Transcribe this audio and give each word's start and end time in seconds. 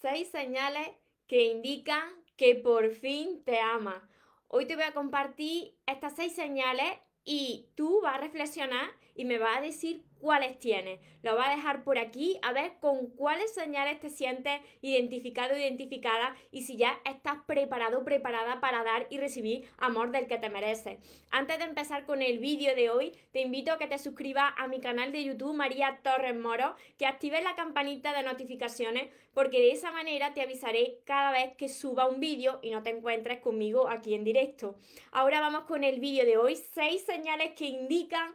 seis 0.00 0.30
señales 0.30 0.88
que 1.26 1.44
indican 1.44 2.08
que 2.36 2.54
por 2.54 2.90
fin 2.90 3.44
te 3.44 3.60
ama. 3.60 4.08
Hoy 4.48 4.66
te 4.66 4.74
voy 4.74 4.84
a 4.84 4.94
compartir 4.94 5.76
estas 5.86 6.16
seis 6.16 6.34
señales 6.34 6.98
y 7.24 7.68
tú 7.74 8.00
vas 8.02 8.16
a 8.16 8.20
reflexionar 8.20 8.90
y 9.14 9.24
me 9.26 9.38
vas 9.38 9.58
a 9.58 9.60
decir 9.60 10.04
cuáles 10.20 10.58
tienes. 10.58 11.00
Lo 11.22 11.34
voy 11.34 11.44
a 11.44 11.56
dejar 11.56 11.82
por 11.82 11.98
aquí 11.98 12.38
a 12.42 12.52
ver 12.52 12.74
con 12.80 13.08
cuáles 13.10 13.52
señales 13.52 13.98
te 14.00 14.10
sientes 14.10 14.60
identificado, 14.80 15.56
identificada 15.56 16.36
y 16.50 16.62
si 16.62 16.76
ya 16.76 17.00
estás 17.04 17.38
preparado, 17.46 18.04
preparada 18.04 18.60
para 18.60 18.84
dar 18.84 19.06
y 19.10 19.18
recibir 19.18 19.68
amor 19.78 20.10
del 20.12 20.26
que 20.26 20.38
te 20.38 20.50
mereces. 20.50 20.98
Antes 21.30 21.58
de 21.58 21.64
empezar 21.64 22.06
con 22.06 22.22
el 22.22 22.38
vídeo 22.38 22.74
de 22.74 22.90
hoy, 22.90 23.12
te 23.32 23.40
invito 23.40 23.72
a 23.72 23.78
que 23.78 23.86
te 23.86 23.98
suscribas 23.98 24.52
a 24.56 24.68
mi 24.68 24.80
canal 24.80 25.12
de 25.12 25.24
YouTube 25.24 25.54
María 25.54 26.00
Torres 26.02 26.36
Moro, 26.36 26.74
que 26.98 27.06
actives 27.06 27.42
la 27.42 27.54
campanita 27.54 28.12
de 28.12 28.22
notificaciones 28.22 29.08
porque 29.32 29.58
de 29.58 29.72
esa 29.72 29.92
manera 29.92 30.34
te 30.34 30.42
avisaré 30.42 30.98
cada 31.04 31.32
vez 31.32 31.54
que 31.56 31.68
suba 31.68 32.08
un 32.08 32.20
vídeo 32.20 32.58
y 32.62 32.70
no 32.70 32.82
te 32.82 32.90
encuentres 32.90 33.40
conmigo 33.40 33.88
aquí 33.88 34.14
en 34.14 34.24
directo. 34.24 34.76
Ahora 35.12 35.40
vamos 35.40 35.64
con 35.64 35.84
el 35.84 36.00
vídeo 36.00 36.24
de 36.24 36.36
hoy, 36.36 36.56
seis 36.56 37.04
señales 37.04 37.52
que 37.52 37.66
indican 37.66 38.34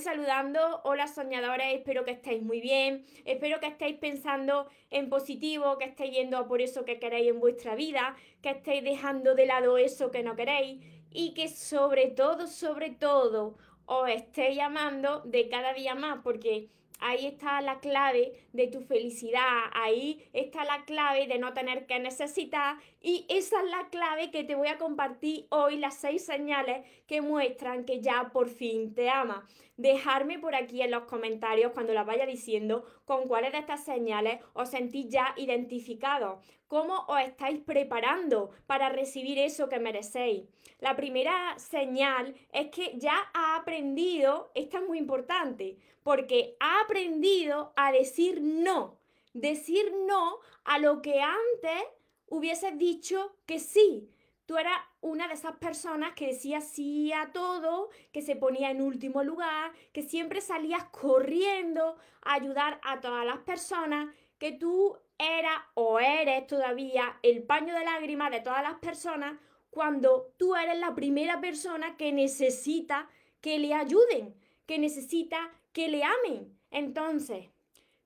Saludando, 0.00 0.80
hola 0.84 1.08
soñadores, 1.08 1.74
espero 1.74 2.04
que 2.04 2.12
estéis 2.12 2.40
muy 2.42 2.60
bien, 2.60 3.04
espero 3.24 3.58
que 3.58 3.66
estéis 3.66 3.98
pensando 3.98 4.68
en 4.90 5.08
positivo, 5.08 5.76
que 5.76 5.86
estéis 5.86 6.12
yendo 6.12 6.46
por 6.46 6.60
eso 6.60 6.84
que 6.84 7.00
queréis 7.00 7.30
en 7.30 7.40
vuestra 7.40 7.74
vida, 7.74 8.14
que 8.40 8.50
estéis 8.50 8.84
dejando 8.84 9.34
de 9.34 9.46
lado 9.46 9.76
eso 9.76 10.12
que 10.12 10.22
no 10.22 10.36
queréis 10.36 10.84
y 11.10 11.34
que 11.34 11.48
sobre 11.48 12.06
todo, 12.06 12.46
sobre 12.46 12.90
todo, 12.90 13.56
os 13.86 14.08
estéis 14.08 14.56
llamando 14.56 15.20
de 15.22 15.48
cada 15.48 15.72
día 15.72 15.96
más, 15.96 16.20
porque 16.22 16.68
Ahí 17.00 17.26
está 17.26 17.60
la 17.60 17.80
clave 17.80 18.32
de 18.52 18.66
tu 18.66 18.80
felicidad, 18.80 19.64
ahí 19.72 20.28
está 20.32 20.64
la 20.64 20.84
clave 20.84 21.26
de 21.26 21.38
no 21.38 21.54
tener 21.54 21.86
que 21.86 21.98
necesitar 22.00 22.76
y 23.00 23.24
esa 23.28 23.60
es 23.62 23.70
la 23.70 23.88
clave 23.88 24.30
que 24.30 24.44
te 24.44 24.56
voy 24.56 24.68
a 24.68 24.78
compartir 24.78 25.46
hoy, 25.50 25.76
las 25.76 25.94
seis 25.94 26.24
señales 26.24 26.84
que 27.06 27.20
muestran 27.20 27.84
que 27.84 28.00
ya 28.00 28.30
por 28.32 28.48
fin 28.48 28.94
te 28.94 29.10
ama. 29.10 29.46
Dejarme 29.76 30.40
por 30.40 30.56
aquí 30.56 30.82
en 30.82 30.90
los 30.90 31.04
comentarios 31.04 31.72
cuando 31.72 31.94
las 31.94 32.04
vaya 32.04 32.26
diciendo 32.26 32.84
con 33.04 33.28
cuáles 33.28 33.52
de 33.52 33.58
estas 33.58 33.84
señales 33.84 34.40
os 34.52 34.70
sentís 34.70 35.08
ya 35.08 35.34
identificados, 35.36 36.44
cómo 36.68 37.04
os 37.08 37.20
estáis 37.20 37.58
preparando 37.60 38.50
para 38.66 38.90
recibir 38.90 39.38
eso 39.38 39.68
que 39.68 39.80
merecéis. 39.80 40.44
La 40.80 40.94
primera 40.94 41.58
señal 41.58 42.34
es 42.52 42.68
que 42.68 42.96
ya 42.98 43.30
ha 43.34 43.56
aprendido, 43.56 44.52
esta 44.54 44.78
es 44.78 44.86
muy 44.86 44.98
importante, 44.98 45.76
porque 46.04 46.56
ha 46.60 46.82
aprendido 46.82 47.72
a 47.74 47.90
decir 47.90 48.40
no, 48.40 48.98
decir 49.32 49.92
no 50.06 50.38
a 50.64 50.78
lo 50.78 51.02
que 51.02 51.20
antes 51.20 51.82
hubieses 52.28 52.78
dicho 52.78 53.34
que 53.46 53.58
sí. 53.58 54.08
Tú 54.46 54.56
eras 54.56 54.78
una 55.00 55.28
de 55.28 55.34
esas 55.34 55.56
personas 55.56 56.14
que 56.14 56.28
decía 56.28 56.60
sí 56.60 57.12
a 57.12 57.32
todo, 57.32 57.90
que 58.12 58.22
se 58.22 58.36
ponía 58.36 58.70
en 58.70 58.80
último 58.80 59.22
lugar, 59.22 59.72
que 59.92 60.02
siempre 60.02 60.40
salías 60.40 60.84
corriendo 60.84 61.96
a 62.22 62.34
ayudar 62.34 62.80
a 62.82 63.00
todas 63.00 63.26
las 63.26 63.38
personas, 63.38 64.14
que 64.38 64.52
tú 64.52 64.96
eras 65.18 65.58
o 65.74 65.98
eres 65.98 66.46
todavía 66.46 67.18
el 67.22 67.42
paño 67.42 67.74
de 67.74 67.84
lágrimas 67.84 68.30
de 68.30 68.40
todas 68.40 68.62
las 68.62 68.78
personas 68.78 69.38
cuando 69.70 70.32
tú 70.36 70.54
eres 70.54 70.78
la 70.78 70.94
primera 70.94 71.40
persona 71.40 71.96
que 71.96 72.12
necesita 72.12 73.08
que 73.40 73.58
le 73.58 73.74
ayuden, 73.74 74.34
que 74.66 74.78
necesita 74.78 75.50
que 75.72 75.88
le 75.88 76.02
amen. 76.04 76.56
Entonces, 76.70 77.48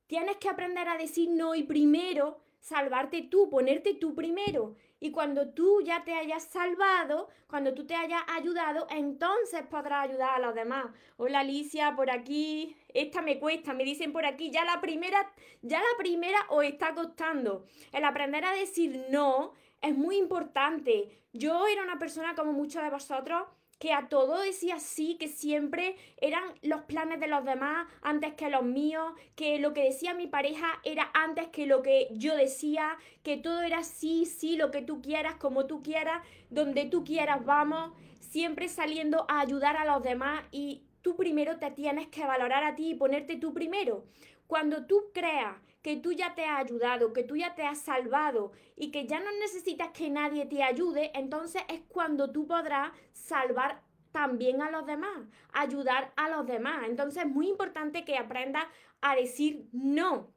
tienes 0.06 0.36
que 0.36 0.48
aprender 0.48 0.88
a 0.88 0.96
decir 0.96 1.30
no 1.30 1.54
y 1.54 1.62
primero 1.62 2.40
salvarte 2.60 3.22
tú, 3.22 3.50
ponerte 3.50 3.94
tú 3.94 4.14
primero. 4.14 4.76
Y 5.00 5.10
cuando 5.10 5.48
tú 5.52 5.82
ya 5.82 6.04
te 6.04 6.14
hayas 6.14 6.44
salvado, 6.44 7.28
cuando 7.48 7.74
tú 7.74 7.86
te 7.86 7.94
hayas 7.94 8.22
ayudado, 8.28 8.86
entonces 8.88 9.62
podrás 9.68 10.08
ayudar 10.08 10.36
a 10.36 10.38
los 10.38 10.54
demás. 10.54 10.86
Hola 11.16 11.40
Alicia, 11.40 11.96
por 11.96 12.08
aquí. 12.10 12.76
Esta 12.94 13.22
me 13.22 13.38
cuesta, 13.38 13.74
me 13.74 13.84
dicen 13.84 14.12
por 14.12 14.26
aquí, 14.26 14.50
ya 14.50 14.64
la 14.64 14.80
primera, 14.80 15.32
ya 15.62 15.78
la 15.78 15.98
primera 15.98 16.38
os 16.48 16.64
está 16.64 16.94
costando. 16.94 17.64
El 17.92 18.04
aprender 18.04 18.44
a 18.44 18.52
decir 18.52 19.06
no 19.10 19.52
es 19.80 19.96
muy 19.96 20.16
importante. 20.16 21.18
Yo 21.32 21.66
era 21.66 21.82
una 21.82 21.98
persona 21.98 22.34
como 22.34 22.52
muchos 22.52 22.82
de 22.82 22.90
vosotros 22.90 23.44
que 23.82 23.92
a 23.92 24.08
todo 24.08 24.40
decía 24.40 24.78
sí, 24.78 25.16
que 25.18 25.26
siempre 25.26 25.96
eran 26.20 26.44
los 26.62 26.82
planes 26.82 27.18
de 27.18 27.26
los 27.26 27.44
demás 27.44 27.88
antes 28.00 28.34
que 28.34 28.48
los 28.48 28.62
míos, 28.62 29.12
que 29.34 29.58
lo 29.58 29.72
que 29.72 29.82
decía 29.82 30.14
mi 30.14 30.28
pareja 30.28 30.78
era 30.84 31.10
antes 31.14 31.48
que 31.48 31.66
lo 31.66 31.82
que 31.82 32.06
yo 32.12 32.36
decía, 32.36 32.96
que 33.24 33.36
todo 33.36 33.60
era 33.62 33.82
sí, 33.82 34.24
sí, 34.24 34.56
lo 34.56 34.70
que 34.70 34.82
tú 34.82 35.02
quieras, 35.02 35.34
como 35.34 35.66
tú 35.66 35.82
quieras, 35.82 36.22
donde 36.48 36.84
tú 36.84 37.02
quieras, 37.02 37.44
vamos, 37.44 37.92
siempre 38.20 38.68
saliendo 38.68 39.26
a 39.28 39.40
ayudar 39.40 39.76
a 39.76 39.84
los 39.84 40.00
demás 40.04 40.44
y 40.52 40.84
tú 41.02 41.16
primero 41.16 41.58
te 41.58 41.70
tienes 41.70 42.08
que 42.08 42.24
valorar 42.24 42.64
a 42.64 42.74
ti 42.74 42.90
y 42.90 42.94
ponerte 42.94 43.36
tú 43.36 43.52
primero. 43.52 44.04
Cuando 44.46 44.86
tú 44.86 45.10
creas 45.12 45.56
que 45.82 45.96
tú 45.96 46.12
ya 46.12 46.34
te 46.34 46.44
has 46.44 46.60
ayudado, 46.60 47.12
que 47.12 47.24
tú 47.24 47.36
ya 47.36 47.54
te 47.54 47.64
has 47.64 47.80
salvado 47.80 48.52
y 48.76 48.90
que 48.90 49.06
ya 49.06 49.18
no 49.20 49.30
necesitas 49.40 49.90
que 49.90 50.10
nadie 50.10 50.46
te 50.46 50.62
ayude, 50.62 51.10
entonces 51.14 51.62
es 51.68 51.80
cuando 51.88 52.30
tú 52.30 52.46
podrás 52.46 52.92
salvar 53.12 53.82
también 54.12 54.62
a 54.62 54.70
los 54.70 54.86
demás, 54.86 55.26
ayudar 55.52 56.12
a 56.16 56.28
los 56.28 56.46
demás. 56.46 56.84
Entonces 56.86 57.24
es 57.24 57.30
muy 57.30 57.48
importante 57.48 58.04
que 58.04 58.16
aprendas 58.16 58.66
a 59.00 59.16
decir 59.16 59.68
no. 59.72 60.32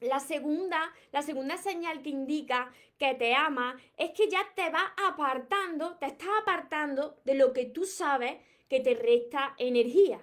La 0.00 0.20
segunda, 0.20 0.78
la 1.10 1.22
segunda 1.22 1.56
señal 1.56 2.02
que 2.02 2.10
indica 2.10 2.72
que 2.98 3.14
te 3.14 3.34
ama 3.34 3.76
es 3.96 4.12
que 4.12 4.30
ya 4.30 4.40
te 4.54 4.70
vas 4.70 4.90
apartando, 5.08 5.96
te 5.96 6.06
estás 6.06 6.28
apartando 6.40 7.20
de 7.24 7.34
lo 7.34 7.52
que 7.52 7.66
tú 7.66 7.84
sabes 7.84 8.36
que 8.68 8.80
te 8.80 8.94
resta 8.94 9.54
energía 9.58 10.20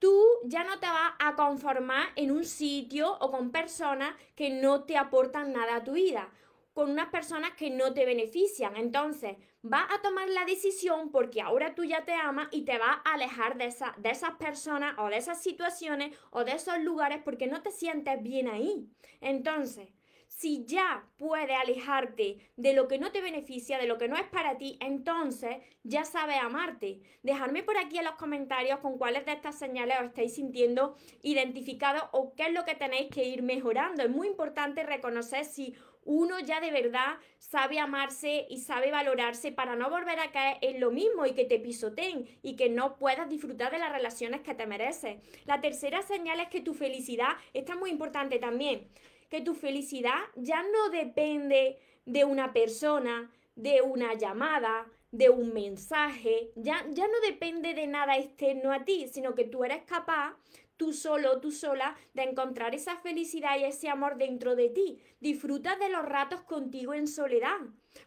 tú 0.00 0.26
ya 0.44 0.64
no 0.64 0.80
te 0.80 0.86
vas 0.86 1.12
a 1.20 1.36
conformar 1.36 2.08
en 2.16 2.32
un 2.32 2.44
sitio 2.44 3.16
o 3.20 3.30
con 3.30 3.52
personas 3.52 4.16
que 4.34 4.50
no 4.50 4.84
te 4.84 4.96
aportan 4.96 5.52
nada 5.52 5.76
a 5.76 5.84
tu 5.84 5.92
vida, 5.92 6.32
con 6.72 6.90
unas 6.90 7.10
personas 7.10 7.52
que 7.52 7.70
no 7.70 7.92
te 7.92 8.06
benefician. 8.06 8.76
Entonces, 8.76 9.36
vas 9.62 9.86
a 9.92 10.00
tomar 10.00 10.28
la 10.30 10.46
decisión 10.46 11.10
porque 11.12 11.42
ahora 11.42 11.74
tú 11.74 11.84
ya 11.84 12.04
te 12.04 12.14
amas 12.14 12.48
y 12.50 12.62
te 12.62 12.78
vas 12.78 12.98
a 13.04 13.12
alejar 13.12 13.58
de, 13.58 13.66
esa, 13.66 13.94
de 13.98 14.10
esas 14.10 14.32
personas 14.36 14.94
o 14.98 15.08
de 15.08 15.18
esas 15.18 15.42
situaciones 15.42 16.16
o 16.30 16.44
de 16.44 16.52
esos 16.52 16.78
lugares 16.80 17.20
porque 17.22 17.46
no 17.46 17.62
te 17.62 17.70
sientes 17.70 18.22
bien 18.22 18.48
ahí. 18.48 18.88
Entonces, 19.20 19.90
si 20.30 20.64
ya 20.64 21.04
puedes 21.18 21.54
alejarte 21.54 22.38
de 22.56 22.72
lo 22.72 22.88
que 22.88 22.98
no 22.98 23.10
te 23.10 23.20
beneficia, 23.20 23.78
de 23.78 23.86
lo 23.86 23.98
que 23.98 24.08
no 24.08 24.16
es 24.16 24.26
para 24.28 24.56
ti, 24.56 24.78
entonces 24.80 25.56
ya 25.82 26.04
sabes 26.04 26.38
amarte. 26.40 27.00
Dejadme 27.22 27.62
por 27.62 27.76
aquí 27.76 27.98
en 27.98 28.04
los 28.04 28.14
comentarios 28.14 28.78
con 28.78 28.96
cuáles 28.96 29.26
de 29.26 29.32
estas 29.32 29.58
señales 29.58 29.98
os 29.98 30.06
estáis 30.06 30.34
sintiendo 30.34 30.96
identificados 31.22 32.04
o 32.12 32.34
qué 32.36 32.44
es 32.44 32.52
lo 32.52 32.64
que 32.64 32.76
tenéis 32.76 33.10
que 33.10 33.24
ir 33.24 33.42
mejorando. 33.42 34.02
Es 34.02 34.08
muy 34.08 34.28
importante 34.28 34.84
reconocer 34.84 35.44
si 35.44 35.74
uno 36.04 36.40
ya 36.40 36.60
de 36.60 36.70
verdad 36.70 37.18
sabe 37.38 37.78
amarse 37.78 38.46
y 38.48 38.60
sabe 38.60 38.90
valorarse 38.90 39.52
para 39.52 39.76
no 39.76 39.90
volver 39.90 40.20
a 40.20 40.30
caer 40.30 40.58
en 40.62 40.80
lo 40.80 40.90
mismo 40.90 41.26
y 41.26 41.34
que 41.34 41.44
te 41.44 41.58
pisoteen 41.58 42.26
y 42.42 42.56
que 42.56 42.70
no 42.70 42.96
puedas 42.96 43.28
disfrutar 43.28 43.72
de 43.72 43.78
las 43.78 43.92
relaciones 43.92 44.40
que 44.40 44.54
te 44.54 44.66
mereces. 44.66 45.18
La 45.44 45.60
tercera 45.60 46.00
señal 46.02 46.40
es 46.40 46.48
que 46.48 46.62
tu 46.62 46.72
felicidad 46.72 47.36
está 47.52 47.74
muy 47.74 47.90
importante 47.90 48.38
también 48.38 48.88
que 49.30 49.40
tu 49.40 49.54
felicidad 49.54 50.18
ya 50.36 50.62
no 50.62 50.90
depende 50.90 51.78
de 52.04 52.24
una 52.24 52.52
persona, 52.52 53.30
de 53.54 53.80
una 53.80 54.14
llamada, 54.14 54.86
de 55.12 55.30
un 55.30 55.52
mensaje, 55.52 56.52
ya, 56.54 56.84
ya 56.90 57.06
no 57.08 57.20
depende 57.26 57.74
de 57.74 57.86
nada 57.86 58.16
externo 58.16 58.72
a 58.72 58.84
ti, 58.84 59.08
sino 59.08 59.34
que 59.34 59.44
tú 59.44 59.64
eres 59.64 59.82
capaz 59.82 60.36
tú 60.80 60.94
solo, 60.94 61.40
tú 61.42 61.52
sola, 61.52 61.94
de 62.14 62.22
encontrar 62.22 62.74
esa 62.74 62.96
felicidad 62.96 63.58
y 63.58 63.64
ese 63.64 63.90
amor 63.90 64.16
dentro 64.16 64.56
de 64.56 64.70
ti. 64.70 64.98
Disfruta 65.20 65.76
de 65.76 65.90
los 65.90 66.06
ratos 66.06 66.40
contigo 66.40 66.94
en 66.94 67.06
soledad. 67.06 67.58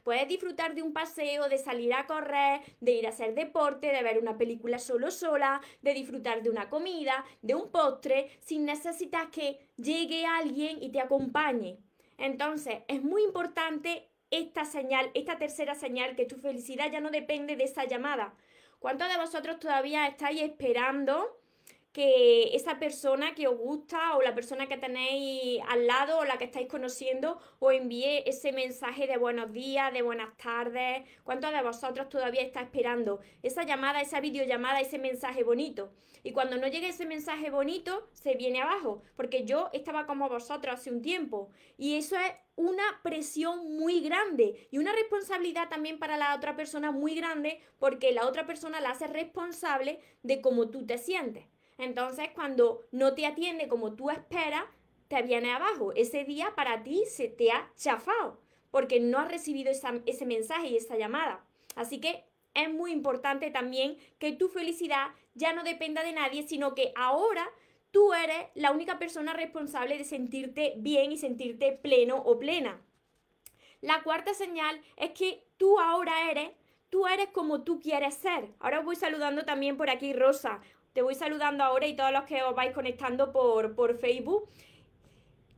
Puedes 0.02 0.28
disfrutar 0.28 0.74
de 0.74 0.82
un 0.82 0.92
paseo, 0.92 1.48
de 1.50 1.60
salir 1.60 1.94
a 1.94 2.08
correr, 2.08 2.62
de 2.82 2.94
ir 2.94 3.06
a 3.06 3.10
hacer 3.10 3.36
deporte, 3.36 3.92
de 3.92 4.02
ver 4.02 4.18
una 4.18 4.40
película 4.40 4.80
solo 4.80 5.12
sola, 5.12 5.62
de 5.84 5.94
disfrutar 5.94 6.42
de 6.42 6.50
una 6.50 6.68
comida, 6.72 7.24
de 7.44 7.54
un 7.54 7.70
postre, 7.70 8.32
sin 8.40 8.66
necesitar 8.66 9.30
que 9.30 9.60
llegue 9.78 10.26
alguien 10.26 10.82
y 10.82 10.92
te 10.92 11.00
acompañe. 11.00 11.78
Entonces, 12.18 12.80
es 12.88 13.04
muy 13.04 13.22
importante 13.22 14.10
esta 14.32 14.66
señal, 14.66 15.12
esta 15.14 15.38
tercera 15.38 15.76
señal, 15.76 16.16
que 16.16 16.26
tu 16.26 16.38
felicidad 16.38 16.92
ya 16.92 17.02
no 17.02 17.12
depende 17.12 17.56
de 17.56 17.66
esa 17.66 17.86
llamada. 17.86 18.34
¿Cuántos 18.80 19.10
de 19.10 19.18
vosotros 19.18 19.60
todavía 19.60 20.08
estáis 20.08 20.42
esperando 20.42 21.43
que 21.94 22.56
esa 22.56 22.80
persona 22.80 23.36
que 23.36 23.48
os 23.48 23.58
gusta 23.58 24.18
o 24.18 24.22
la 24.24 24.34
persona 24.34 24.68
que 24.68 24.78
tenéis 24.78 25.62
al 25.70 25.86
lado 25.86 26.18
o 26.18 26.26
la 26.26 26.38
que 26.40 26.46
estáis 26.46 26.68
conociendo 26.68 27.40
os 27.60 27.72
envíe 27.72 28.24
ese 28.26 28.52
mensaje 28.52 29.06
de 29.06 29.18
buenos 29.18 29.54
días, 29.54 29.94
de 29.94 30.02
buenas 30.02 30.36
tardes. 30.36 31.08
¿Cuántos 31.24 31.52
de 31.52 31.62
vosotros 31.62 32.10
todavía 32.10 32.42
está 32.42 32.62
esperando 32.62 33.20
esa 33.44 33.64
llamada, 33.64 34.02
esa 34.02 34.20
videollamada, 34.20 34.82
ese 34.82 34.98
mensaje 34.98 35.44
bonito? 35.44 35.94
Y 36.24 36.32
cuando 36.32 36.58
no 36.58 36.68
llegue 36.68 36.88
ese 36.88 37.06
mensaje 37.06 37.52
bonito, 37.52 38.10
se 38.14 38.36
viene 38.36 38.62
abajo, 38.62 39.04
porque 39.16 39.44
yo 39.46 39.70
estaba 39.72 40.08
como 40.08 40.30
vosotros 40.30 40.74
hace 40.74 40.90
un 40.90 41.02
tiempo 41.02 41.50
y 41.78 41.96
eso 41.96 42.18
es 42.18 42.32
una 42.56 42.84
presión 43.04 43.78
muy 43.78 44.00
grande 44.02 44.68
y 44.72 44.80
una 44.80 44.94
responsabilidad 44.94 45.70
también 45.70 46.00
para 46.00 46.18
la 46.18 46.36
otra 46.36 46.56
persona 46.56 46.92
muy 46.92 47.14
grande 47.14 47.60
porque 47.78 48.14
la 48.14 48.26
otra 48.26 48.48
persona 48.48 48.80
la 48.80 48.92
hace 48.92 49.06
responsable 49.08 50.00
de 50.24 50.42
cómo 50.42 50.70
tú 50.70 50.86
te 50.86 50.98
sientes. 50.98 51.53
Entonces, 51.84 52.30
cuando 52.34 52.86
no 52.92 53.14
te 53.14 53.26
atiende 53.26 53.68
como 53.68 53.94
tú 53.94 54.10
esperas, 54.10 54.64
te 55.08 55.22
viene 55.22 55.52
abajo. 55.52 55.94
Ese 55.94 56.24
día 56.24 56.54
para 56.56 56.84
ti 56.84 57.04
se 57.08 57.28
te 57.28 57.52
ha 57.52 57.72
chafado 57.76 58.40
porque 58.72 59.00
no 59.00 59.20
has 59.20 59.28
recibido 59.28 59.72
ese 59.72 60.26
mensaje 60.26 60.68
y 60.68 60.78
esa 60.78 60.98
llamada. 60.98 61.46
Así 61.76 62.00
que 62.00 62.26
es 62.54 62.74
muy 62.74 62.92
importante 62.92 63.52
también 63.52 63.98
que 64.18 64.32
tu 64.32 64.50
felicidad 64.50 65.10
ya 65.36 65.54
no 65.54 65.64
dependa 65.64 66.04
de 66.04 66.14
nadie, 66.14 66.48
sino 66.48 66.74
que 66.74 66.92
ahora 66.96 67.48
tú 67.92 68.14
eres 68.14 68.48
la 68.56 68.72
única 68.72 68.98
persona 68.98 69.34
responsable 69.34 69.98
de 69.98 70.04
sentirte 70.04 70.74
bien 70.78 71.12
y 71.12 71.18
sentirte 71.18 71.72
pleno 71.72 72.18
o 72.18 72.40
plena. 72.40 72.82
La 73.82 74.02
cuarta 74.02 74.34
señal 74.34 74.82
es 74.98 75.12
que 75.12 75.46
tú 75.58 75.80
ahora 75.80 76.32
eres, 76.32 76.50
tú 76.90 77.06
eres 77.06 77.28
como 77.28 77.64
tú 77.64 77.80
quieres 77.80 78.16
ser. 78.16 78.50
Ahora 78.60 78.80
voy 78.80 78.96
saludando 78.96 79.46
también 79.46 79.78
por 79.78 79.90
aquí, 79.90 80.14
Rosa. 80.14 80.62
Te 80.94 81.02
voy 81.02 81.16
saludando 81.16 81.64
ahora 81.64 81.88
y 81.88 81.96
todos 81.96 82.12
los 82.12 82.24
que 82.24 82.44
os 82.44 82.56
vais 82.56 82.72
conectando 82.72 83.32
por, 83.32 83.74
por 83.74 83.98
Facebook. 83.98 84.48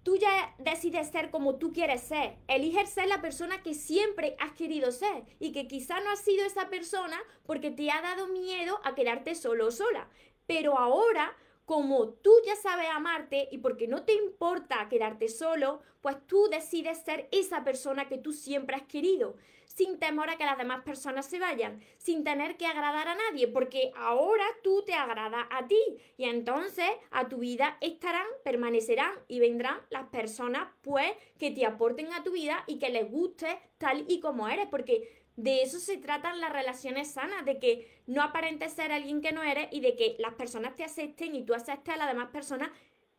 Tú 0.02 0.16
ya 0.16 0.56
decides 0.60 1.10
ser 1.10 1.30
como 1.30 1.56
tú 1.56 1.74
quieres 1.74 2.02
ser. 2.02 2.38
Eliges 2.48 2.90
ser 2.90 3.08
la 3.08 3.22
persona 3.22 3.62
que 3.62 3.74
siempre 3.74 4.38
has 4.40 4.54
querido 4.54 4.94
ser 4.94 5.26
y 5.40 5.52
que 5.52 5.68
quizá 5.68 6.00
no 6.00 6.12
has 6.12 6.20
sido 6.20 6.46
esa 6.46 6.70
persona 6.70 7.18
porque 7.46 7.70
te 7.70 7.92
ha 7.92 8.02
dado 8.02 8.28
miedo 8.28 8.80
a 8.86 8.96
quedarte 8.96 9.36
solo 9.36 9.68
o 9.68 9.72
sola. 9.72 10.08
Pero 10.46 10.78
ahora 10.78 11.36
como 11.66 12.10
tú 12.10 12.32
ya 12.46 12.56
sabes 12.56 12.88
amarte 12.94 13.50
y 13.52 13.58
porque 13.58 13.88
no 13.88 14.04
te 14.04 14.14
importa 14.14 14.88
quedarte 14.88 15.28
solo, 15.28 15.82
pues 16.02 16.16
tú 16.28 16.48
decides 16.50 17.04
ser 17.04 17.28
esa 17.32 17.64
persona 17.64 18.08
que 18.08 18.20
tú 18.20 18.32
siempre 18.32 18.76
has 18.76 18.84
querido 18.84 19.36
sin 19.76 20.00
temor 20.00 20.30
a 20.30 20.38
que 20.38 20.46
las 20.46 20.58
demás 20.58 20.84
personas 20.84 21.26
se 21.26 21.38
vayan, 21.38 21.82
sin 21.98 22.24
tener 22.24 22.56
que 22.56 22.66
agradar 22.66 23.10
a 23.10 23.16
nadie, 23.16 23.48
porque 23.48 23.92
ahora 23.96 24.46
tú 24.64 24.84
te 24.86 24.94
agradas 24.94 25.46
a 25.52 25.68
ti 25.68 25.82
y 26.18 26.26
entonces 26.26 26.90
a 27.12 27.28
tu 27.28 27.40
vida 27.40 27.78
estarán, 27.82 28.26
permanecerán 28.44 29.12
y 29.28 29.40
vendrán 29.40 29.78
las 29.90 30.08
personas 30.08 30.70
pues 30.82 31.12
que 31.38 31.52
te 31.52 31.66
aporten 31.66 32.14
a 32.14 32.24
tu 32.24 32.32
vida 32.32 32.64
y 32.68 32.80
que 32.80 32.90
les 32.90 33.12
guste 33.12 33.60
tal 33.78 34.06
y 34.08 34.22
como 34.22 34.48
eres, 34.48 34.68
porque 34.70 35.26
de 35.36 35.62
eso 35.62 35.80
se 35.80 35.98
tratan 35.98 36.40
las 36.40 36.54
relaciones 36.54 37.12
sanas, 37.12 37.44
de 37.44 37.60
que 37.60 38.02
no 38.08 38.24
aparentes 38.24 38.72
ser 38.72 38.94
alguien 38.94 39.22
que 39.22 39.34
no 39.34 39.44
eres 39.44 39.68
y 39.72 39.82
de 39.82 39.98
que 39.98 40.16
las 40.20 40.34
personas 40.36 40.78
te 40.78 40.86
acepten 40.86 41.36
y 41.36 41.44
tú 41.44 41.54
aceptes 41.54 41.94
a 41.94 41.98
las 41.98 42.08
demás 42.08 42.30
personas 42.30 42.70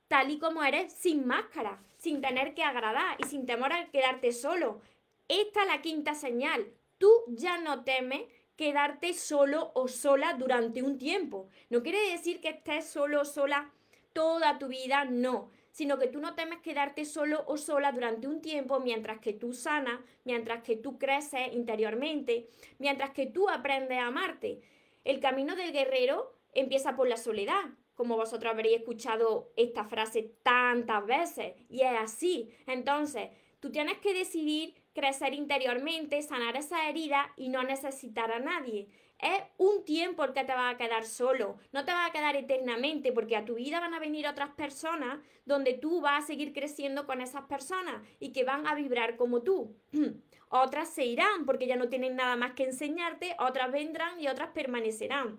tal 0.08 0.30
y 0.30 0.38
como 0.38 0.62
eres, 0.62 0.92
sin 0.92 1.26
máscara, 1.26 1.82
sin 1.98 2.20
tener 2.22 2.54
que 2.54 2.62
agradar 2.62 3.18
y 3.18 3.24
sin 3.24 3.44
temor 3.44 3.72
a 3.72 3.90
quedarte 3.90 4.32
solo. 4.32 4.80
Esta 5.28 5.62
es 5.62 5.68
la 5.68 5.82
quinta 5.82 6.14
señal. 6.14 6.72
Tú 6.98 7.10
ya 7.28 7.58
no 7.58 7.84
temes 7.84 8.22
quedarte 8.56 9.12
solo 9.12 9.72
o 9.74 9.88
sola 9.88 10.34
durante 10.34 10.82
un 10.82 10.98
tiempo. 10.98 11.48
No 11.68 11.82
quiere 11.82 12.10
decir 12.10 12.40
que 12.40 12.48
estés 12.48 12.86
solo 12.86 13.22
o 13.22 13.24
sola 13.24 13.72
toda 14.12 14.58
tu 14.58 14.68
vida, 14.68 15.04
no, 15.04 15.50
sino 15.72 15.98
que 15.98 16.06
tú 16.06 16.20
no 16.20 16.34
temes 16.34 16.60
quedarte 16.60 17.04
solo 17.04 17.44
o 17.46 17.58
sola 17.58 17.92
durante 17.92 18.26
un 18.26 18.40
tiempo 18.40 18.80
mientras 18.80 19.20
que 19.20 19.34
tú 19.34 19.52
sanas, 19.52 20.00
mientras 20.24 20.62
que 20.62 20.76
tú 20.76 20.98
creces 20.98 21.52
interiormente, 21.52 22.48
mientras 22.78 23.10
que 23.10 23.26
tú 23.26 23.48
aprendes 23.50 23.98
a 23.98 24.06
amarte. 24.06 24.62
El 25.04 25.20
camino 25.20 25.54
del 25.54 25.72
guerrero 25.72 26.32
empieza 26.54 26.96
por 26.96 27.08
la 27.08 27.18
soledad, 27.18 27.64
como 27.94 28.16
vosotros 28.16 28.50
habréis 28.50 28.78
escuchado 28.78 29.52
esta 29.56 29.84
frase 29.84 30.34
tantas 30.42 31.04
veces, 31.04 31.54
y 31.68 31.82
es 31.82 31.92
así. 31.98 32.54
Entonces, 32.66 33.28
tú 33.60 33.70
tienes 33.70 33.98
que 33.98 34.14
decidir 34.14 34.85
crecer 34.96 35.34
interiormente, 35.34 36.20
sanar 36.22 36.56
esa 36.56 36.88
herida 36.88 37.32
y 37.36 37.50
no 37.50 37.62
necesitar 37.62 38.32
a 38.32 38.40
nadie. 38.40 38.88
Es 39.20 39.42
un 39.56 39.84
tiempo 39.84 40.24
el 40.24 40.32
que 40.32 40.44
te 40.44 40.52
va 40.52 40.70
a 40.70 40.76
quedar 40.76 41.04
solo, 41.04 41.58
no 41.72 41.84
te 41.84 41.92
va 41.92 42.06
a 42.06 42.12
quedar 42.12 42.34
eternamente, 42.34 43.12
porque 43.12 43.36
a 43.36 43.44
tu 43.44 43.54
vida 43.54 43.78
van 43.78 43.94
a 43.94 44.00
venir 44.00 44.26
otras 44.26 44.50
personas 44.50 45.18
donde 45.44 45.74
tú 45.74 46.00
vas 46.00 46.24
a 46.24 46.26
seguir 46.26 46.52
creciendo 46.52 47.06
con 47.06 47.20
esas 47.20 47.42
personas 47.44 48.02
y 48.18 48.32
que 48.32 48.44
van 48.44 48.66
a 48.66 48.74
vibrar 48.74 49.16
como 49.16 49.42
tú. 49.42 49.74
otras 50.48 50.88
se 50.90 51.04
irán 51.04 51.46
porque 51.46 51.66
ya 51.66 51.76
no 51.76 51.88
tienen 51.88 52.16
nada 52.16 52.36
más 52.36 52.52
que 52.52 52.64
enseñarte, 52.64 53.36
otras 53.38 53.70
vendrán 53.70 54.20
y 54.20 54.28
otras 54.28 54.50
permanecerán. 54.50 55.38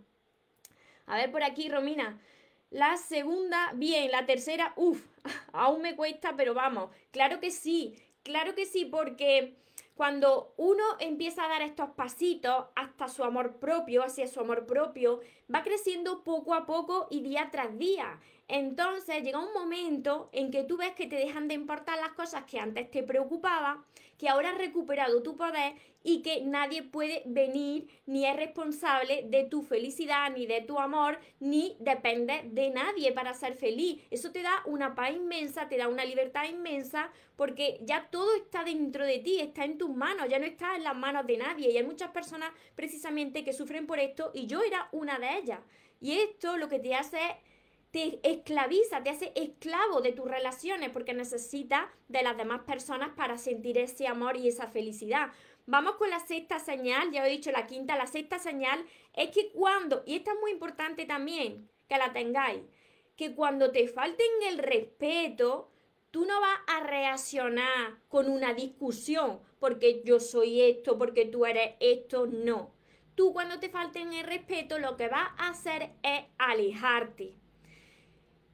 A 1.05 1.17
ver 1.17 1.31
por 1.31 1.43
aquí, 1.43 1.69
Romina. 1.69 2.19
La 2.69 2.97
segunda, 2.97 3.71
bien, 3.75 4.11
la 4.11 4.25
tercera, 4.25 4.73
uff, 4.75 5.01
aún 5.53 5.81
me 5.81 5.95
cuesta, 5.95 6.35
pero 6.35 6.53
vamos, 6.53 6.89
claro 7.11 7.39
que 7.39 7.49
sí, 7.49 7.95
Claro 8.27 8.55
que 8.55 8.65
sí, 8.65 8.83
porque 8.83 9.55
cuando 9.95 10.53
uno 10.57 10.83
empieza 10.99 11.45
a 11.45 11.47
dar 11.47 11.61
estos 11.61 11.91
pasitos 11.91 12.65
hasta 12.75 13.07
su 13.07 13.23
amor 13.23 13.55
propio, 13.55 14.03
hacia 14.03 14.27
su 14.27 14.41
amor 14.41 14.65
propio, 14.65 15.21
va 15.53 15.63
creciendo 15.63 16.25
poco 16.25 16.53
a 16.53 16.65
poco 16.65 17.07
y 17.09 17.21
día 17.21 17.47
tras 17.53 17.77
día. 17.77 18.19
Entonces 18.47 19.23
llega 19.23 19.39
un 19.39 19.53
momento 19.53 20.29
en 20.31 20.51
que 20.51 20.63
tú 20.63 20.77
ves 20.77 20.93
que 20.93 21.07
te 21.07 21.17
dejan 21.17 21.47
de 21.47 21.53
importar 21.53 21.97
las 21.97 22.13
cosas 22.13 22.45
que 22.45 22.59
antes 22.59 22.89
te 22.89 23.03
preocupaban 23.03 23.83
que 24.17 24.29
ahora 24.29 24.51
has 24.51 24.57
recuperado 24.57 25.21
tu 25.21 25.37
poder 25.37 25.75
y 26.03 26.21
que 26.21 26.41
nadie 26.41 26.83
puede 26.83 27.21
venir 27.25 27.87
ni 28.05 28.25
es 28.25 28.35
responsable 28.35 29.23
de 29.27 29.43
tu 29.43 29.61
felicidad, 29.61 30.31
ni 30.31 30.45
de 30.45 30.61
tu 30.61 30.79
amor, 30.79 31.19
ni 31.39 31.75
depende 31.79 32.41
de 32.45 32.69
nadie 32.69 33.11
para 33.11 33.33
ser 33.33 33.55
feliz. 33.55 34.01
Eso 34.09 34.31
te 34.31 34.41
da 34.41 34.63
una 34.65 34.95
paz 34.95 35.11
inmensa, 35.11 35.67
te 35.67 35.77
da 35.77 35.87
una 35.87 36.05
libertad 36.05 36.45
inmensa, 36.45 37.11
porque 37.35 37.79
ya 37.81 38.09
todo 38.09 38.35
está 38.35 38.63
dentro 38.63 39.05
de 39.05 39.19
ti, 39.19 39.39
está 39.39 39.65
en 39.65 39.77
tus 39.77 39.93
manos, 39.93 40.29
ya 40.29 40.39
no 40.39 40.45
está 40.45 40.75
en 40.75 40.83
las 40.83 40.95
manos 40.95 41.27
de 41.27 41.37
nadie. 41.37 41.71
Y 41.71 41.77
hay 41.77 41.83
muchas 41.83 42.11
personas 42.11 42.51
precisamente 42.75 43.43
que 43.43 43.53
sufren 43.53 43.85
por 43.85 43.99
esto 43.99 44.31
y 44.33 44.47
yo 44.47 44.61
era 44.61 44.87
una 44.91 45.19
de 45.19 45.37
ellas. 45.37 45.59
Y 45.99 46.13
esto 46.13 46.57
lo 46.57 46.69
que 46.69 46.79
te 46.79 46.95
hace 46.95 47.17
es 47.17 47.35
te 47.91 48.19
esclaviza, 48.23 49.01
te 49.01 49.09
hace 49.09 49.31
esclavo 49.35 50.01
de 50.01 50.11
tus 50.11 50.29
relaciones 50.29 50.89
porque 50.89 51.13
necesitas 51.13 51.85
de 52.07 52.21
las 52.21 52.37
demás 52.37 52.61
personas 52.63 53.11
para 53.15 53.37
sentir 53.37 53.77
ese 53.77 54.07
amor 54.07 54.35
y 54.37 54.47
esa 54.47 54.67
felicidad. 54.67 55.31
Vamos 55.65 55.95
con 55.95 56.09
la 56.09 56.19
sexta 56.19 56.59
señal, 56.59 57.11
ya 57.11 57.25
he 57.25 57.31
dicho 57.31 57.51
la 57.51 57.67
quinta, 57.67 57.97
la 57.97 58.07
sexta 58.07 58.39
señal 58.39 58.85
es 59.13 59.31
que 59.31 59.51
cuando, 59.51 60.03
y 60.05 60.15
esta 60.15 60.33
es 60.33 60.39
muy 60.39 60.51
importante 60.51 61.05
también, 61.05 61.69
que 61.87 61.97
la 61.97 62.13
tengáis, 62.13 62.61
que 63.15 63.33
cuando 63.33 63.71
te 63.71 63.87
falten 63.87 64.27
el 64.47 64.57
respeto, 64.59 65.71
tú 66.11 66.25
no 66.25 66.39
vas 66.39 66.59
a 66.67 66.83
reaccionar 66.83 67.99
con 68.09 68.29
una 68.29 68.53
discusión 68.53 69.39
porque 69.59 70.03
yo 70.03 70.19
soy 70.19 70.61
esto, 70.61 70.97
porque 70.97 71.25
tú 71.25 71.45
eres 71.45 71.75
esto, 71.79 72.27
no. 72.27 72.73
Tú 73.15 73.33
cuando 73.33 73.59
te 73.59 73.69
falten 73.69 74.13
el 74.13 74.25
respeto 74.25 74.77
lo 74.77 74.95
que 74.95 75.07
vas 75.07 75.29
a 75.37 75.49
hacer 75.49 75.93
es 76.03 76.25
alejarte 76.37 77.33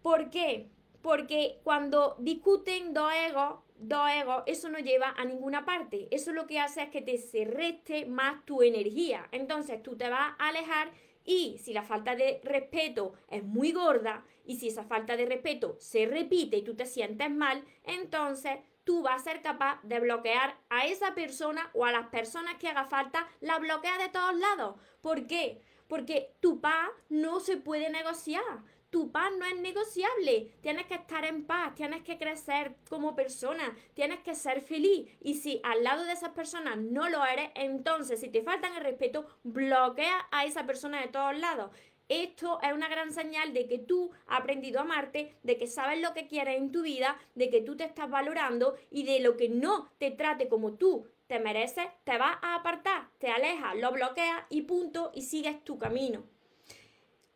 ¿Por 0.04 0.30
qué? 0.30 0.70
Porque 1.02 1.62
cuando 1.64 2.18
discuten 2.20 2.94
dos 2.94 3.12
egos, 3.14 3.60
dos 3.78 4.10
egos, 4.12 4.44
eso 4.48 4.68
no 4.68 4.80
lleva 4.80 5.14
a 5.18 5.24
ninguna 5.24 5.64
parte. 5.64 6.10
Eso 6.12 6.34
lo 6.34 6.46
que 6.46 6.60
hace 6.60 6.84
es 6.84 6.90
que 6.90 7.02
te 7.02 7.18
se 7.18 7.46
reste 7.46 8.06
más 8.06 8.46
tu 8.46 8.64
energía. 8.64 9.30
Entonces 9.32 9.82
tú 9.82 9.96
te 9.96 10.10
vas 10.10 10.34
a 10.38 10.50
alejar 10.50 10.92
y 11.24 11.58
si 11.60 11.72
la 11.72 11.84
falta 11.84 12.16
de 12.16 12.42
respeto 12.44 13.14
es 13.30 13.46
muy 13.46 13.72
gorda 13.72 14.26
y 14.46 14.58
si 14.58 14.68
esa 14.68 14.84
falta 14.84 15.16
de 15.16 15.26
respeto 15.26 15.78
se 15.80 16.06
repite 16.06 16.58
y 16.58 16.64
tú 16.64 16.76
te 16.76 16.86
sientes 16.86 17.32
mal, 17.32 17.64
entonces 17.86 18.60
tú 18.84 19.04
vas 19.04 19.22
a 19.22 19.32
ser 19.32 19.42
capaz 19.42 19.80
de 19.84 20.02
bloquear 20.02 20.58
a 20.70 20.86
esa 20.86 21.16
persona 21.16 21.72
o 21.74 21.86
a 21.86 21.94
las 21.94 22.08
personas 22.08 22.56
que 22.56 22.68
haga 22.68 22.84
falta, 22.84 23.26
la 23.40 23.58
bloquea 23.58 23.98
de 24.00 24.10
todos 24.10 24.36
lados. 24.36 24.76
¿Por 25.00 25.28
qué? 25.28 25.62
Porque 25.88 26.36
tu 26.42 26.60
paz 26.60 26.90
no 27.08 27.40
se 27.40 27.56
puede 27.56 27.90
negociar 27.90 28.64
tu 28.94 29.12
paz 29.12 29.32
no 29.40 29.46
es 29.48 29.60
negociable. 29.60 30.52
Tienes 30.62 30.86
que 30.86 30.94
estar 30.94 31.26
en 31.26 31.46
paz, 31.48 31.74
tienes 31.74 32.04
que 32.04 32.20
crecer 32.20 32.76
como 32.88 33.16
persona, 33.16 33.76
tienes 33.96 34.20
que 34.20 34.36
ser 34.36 34.62
feliz. 34.62 35.10
Y 35.20 35.34
si 35.34 35.60
al 35.64 35.84
lado 35.84 36.06
de 36.06 36.14
esas 36.14 36.30
personas 36.30 36.78
no 36.78 37.10
lo 37.10 37.26
eres, 37.26 37.50
entonces 37.56 38.20
si 38.20 38.30
te 38.30 38.44
faltan 38.44 38.76
el 38.76 38.84
respeto, 38.84 39.26
bloquea 39.42 40.28
a 40.30 40.46
esa 40.46 40.68
persona 40.68 41.02
de 41.02 41.08
todos 41.08 41.36
lados. 41.40 41.72
esto 42.08 42.60
es 42.62 42.72
una 42.72 42.88
gran 42.88 43.12
señal 43.12 43.54
de 43.54 43.66
que 43.66 43.80
tú 43.80 44.12
has 44.28 44.42
aprendido 44.42 44.78
a 44.80 44.84
amarte, 44.84 45.40
de 45.42 45.58
que 45.58 45.66
sabes 45.66 46.00
lo 46.00 46.14
que 46.14 46.28
quieres 46.28 46.58
en 46.58 46.72
tu 46.72 46.84
vida, 46.84 47.18
de 47.34 47.50
que 47.50 47.62
tú 47.62 47.76
te 47.76 47.86
estás 47.86 48.08
valorando 48.12 48.76
y 48.92 49.04
de 49.06 49.22
lo 49.22 49.38
que 49.38 49.50
no 49.50 49.90
te 49.98 50.12
trate 50.12 50.48
como 50.48 50.74
tú 50.74 51.08
te 51.26 51.40
mereces, 51.40 51.88
te 52.04 52.20
vas 52.20 52.38
a 52.44 52.56
apartar, 52.56 53.10
te 53.18 53.30
alejas, 53.30 53.76
lo 53.78 53.92
bloqueas 53.92 54.44
y 54.50 54.64
punto 54.64 55.12
y 55.16 55.24
sigues 55.24 55.64
tu 55.64 55.80
camino. 55.80 56.33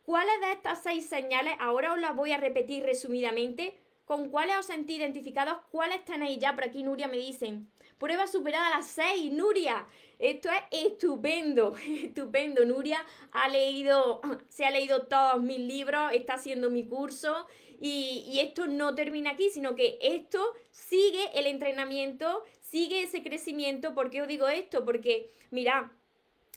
¿Cuáles 0.08 0.40
de 0.40 0.52
estas 0.52 0.82
seis 0.82 1.04
señales, 1.04 1.52
ahora 1.58 1.92
os 1.92 2.00
las 2.00 2.16
voy 2.16 2.32
a 2.32 2.38
repetir 2.38 2.82
resumidamente, 2.82 3.78
con 4.06 4.30
cuáles 4.30 4.56
os 4.56 4.64
sentís 4.64 4.96
identificados, 4.96 5.58
cuáles 5.70 6.02
tenéis 6.06 6.38
ya? 6.38 6.54
Por 6.54 6.64
aquí 6.64 6.82
Nuria 6.82 7.08
me 7.08 7.18
dicen, 7.18 7.70
prueba 7.98 8.26
superada 8.26 8.68
a 8.68 8.78
las 8.78 8.86
seis, 8.86 9.30
Nuria. 9.30 9.86
Esto 10.18 10.48
es 10.48 10.86
estupendo, 10.86 11.76
estupendo. 11.86 12.64
Nuria 12.64 13.04
ha 13.32 13.50
leído, 13.50 14.22
se 14.48 14.64
ha 14.64 14.70
leído 14.70 15.08
todos 15.08 15.42
mis 15.42 15.58
libros, 15.58 16.10
está 16.14 16.36
haciendo 16.36 16.70
mi 16.70 16.86
curso 16.86 17.46
y, 17.78 18.24
y 18.28 18.40
esto 18.40 18.66
no 18.66 18.94
termina 18.94 19.32
aquí, 19.32 19.50
sino 19.50 19.74
que 19.74 19.98
esto 20.00 20.54
sigue 20.70 21.38
el 21.38 21.46
entrenamiento, 21.46 22.44
sigue 22.62 23.02
ese 23.02 23.22
crecimiento. 23.22 23.94
¿Por 23.94 24.08
qué 24.08 24.22
os 24.22 24.28
digo 24.28 24.48
esto? 24.48 24.86
Porque, 24.86 25.30
mira, 25.50 25.92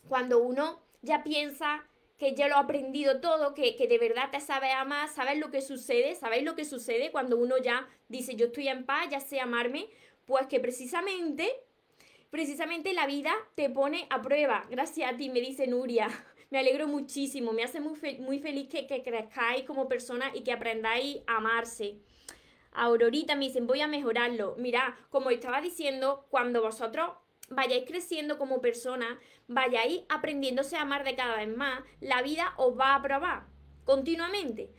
cuando 0.07 0.39
uno 0.39 0.79
ya 1.01 1.21
piensa 1.21 1.85
que 2.21 2.35
ya 2.35 2.47
lo 2.47 2.57
ha 2.57 2.59
aprendido 2.59 3.19
todo, 3.19 3.55
que, 3.55 3.75
de 3.75 3.97
verdad 3.97 4.29
te 4.29 4.39
sabe 4.39 4.71
amar, 4.71 5.09
sabes 5.09 5.39
lo 5.39 5.49
que 5.49 5.59
sucede, 5.59 6.13
sabéis 6.13 6.43
lo 6.43 6.55
que 6.55 6.65
sucede 6.65 7.11
cuando 7.11 7.35
uno 7.35 7.57
ya 7.57 7.89
dice 8.09 8.35
yo 8.35 8.45
estoy 8.45 8.67
en 8.67 8.85
paz, 8.85 9.07
ya 9.09 9.19
sé 9.19 9.39
amarme, 9.39 9.87
pues 10.27 10.45
que 10.45 10.59
precisamente, 10.59 11.51
precisamente 12.29 12.93
la 12.93 13.07
vida 13.07 13.33
te 13.55 13.71
pone 13.71 14.05
a 14.11 14.21
prueba. 14.21 14.67
Gracias 14.69 15.11
a 15.11 15.17
ti, 15.17 15.31
me 15.31 15.41
dice 15.41 15.65
Nuria. 15.65 16.09
Me 16.51 16.59
alegro 16.59 16.85
muchísimo, 16.85 17.53
me 17.53 17.63
hace 17.63 17.79
muy, 17.79 17.97
muy 18.19 18.39
feliz 18.39 18.67
que, 18.67 18.85
que 18.85 19.01
crezcáis 19.03 19.63
como 19.63 19.87
persona 19.87 20.31
y 20.33 20.41
que 20.41 20.51
aprendáis 20.51 21.19
a 21.25 21.37
amarse. 21.37 21.95
Aurorita 22.73 23.35
me 23.35 23.45
dicen, 23.45 23.67
voy 23.67 23.79
a 23.79 23.87
mejorarlo. 23.87 24.55
Mira, 24.57 24.97
como 25.09 25.29
estaba 25.29 25.61
diciendo, 25.61 26.25
cuando 26.29 26.61
vosotros 26.61 27.11
vayáis 27.51 27.85
creciendo 27.85 28.37
como 28.37 28.61
persona, 28.61 29.19
vayáis 29.47 30.03
aprendiéndose 30.09 30.77
a 30.77 30.81
amar 30.81 31.03
de 31.03 31.15
cada 31.15 31.37
vez 31.37 31.55
más, 31.55 31.81
la 31.99 32.21
vida 32.21 32.53
os 32.57 32.77
va 32.77 32.95
a 32.95 33.01
probar 33.01 33.43
continuamente. 33.83 34.71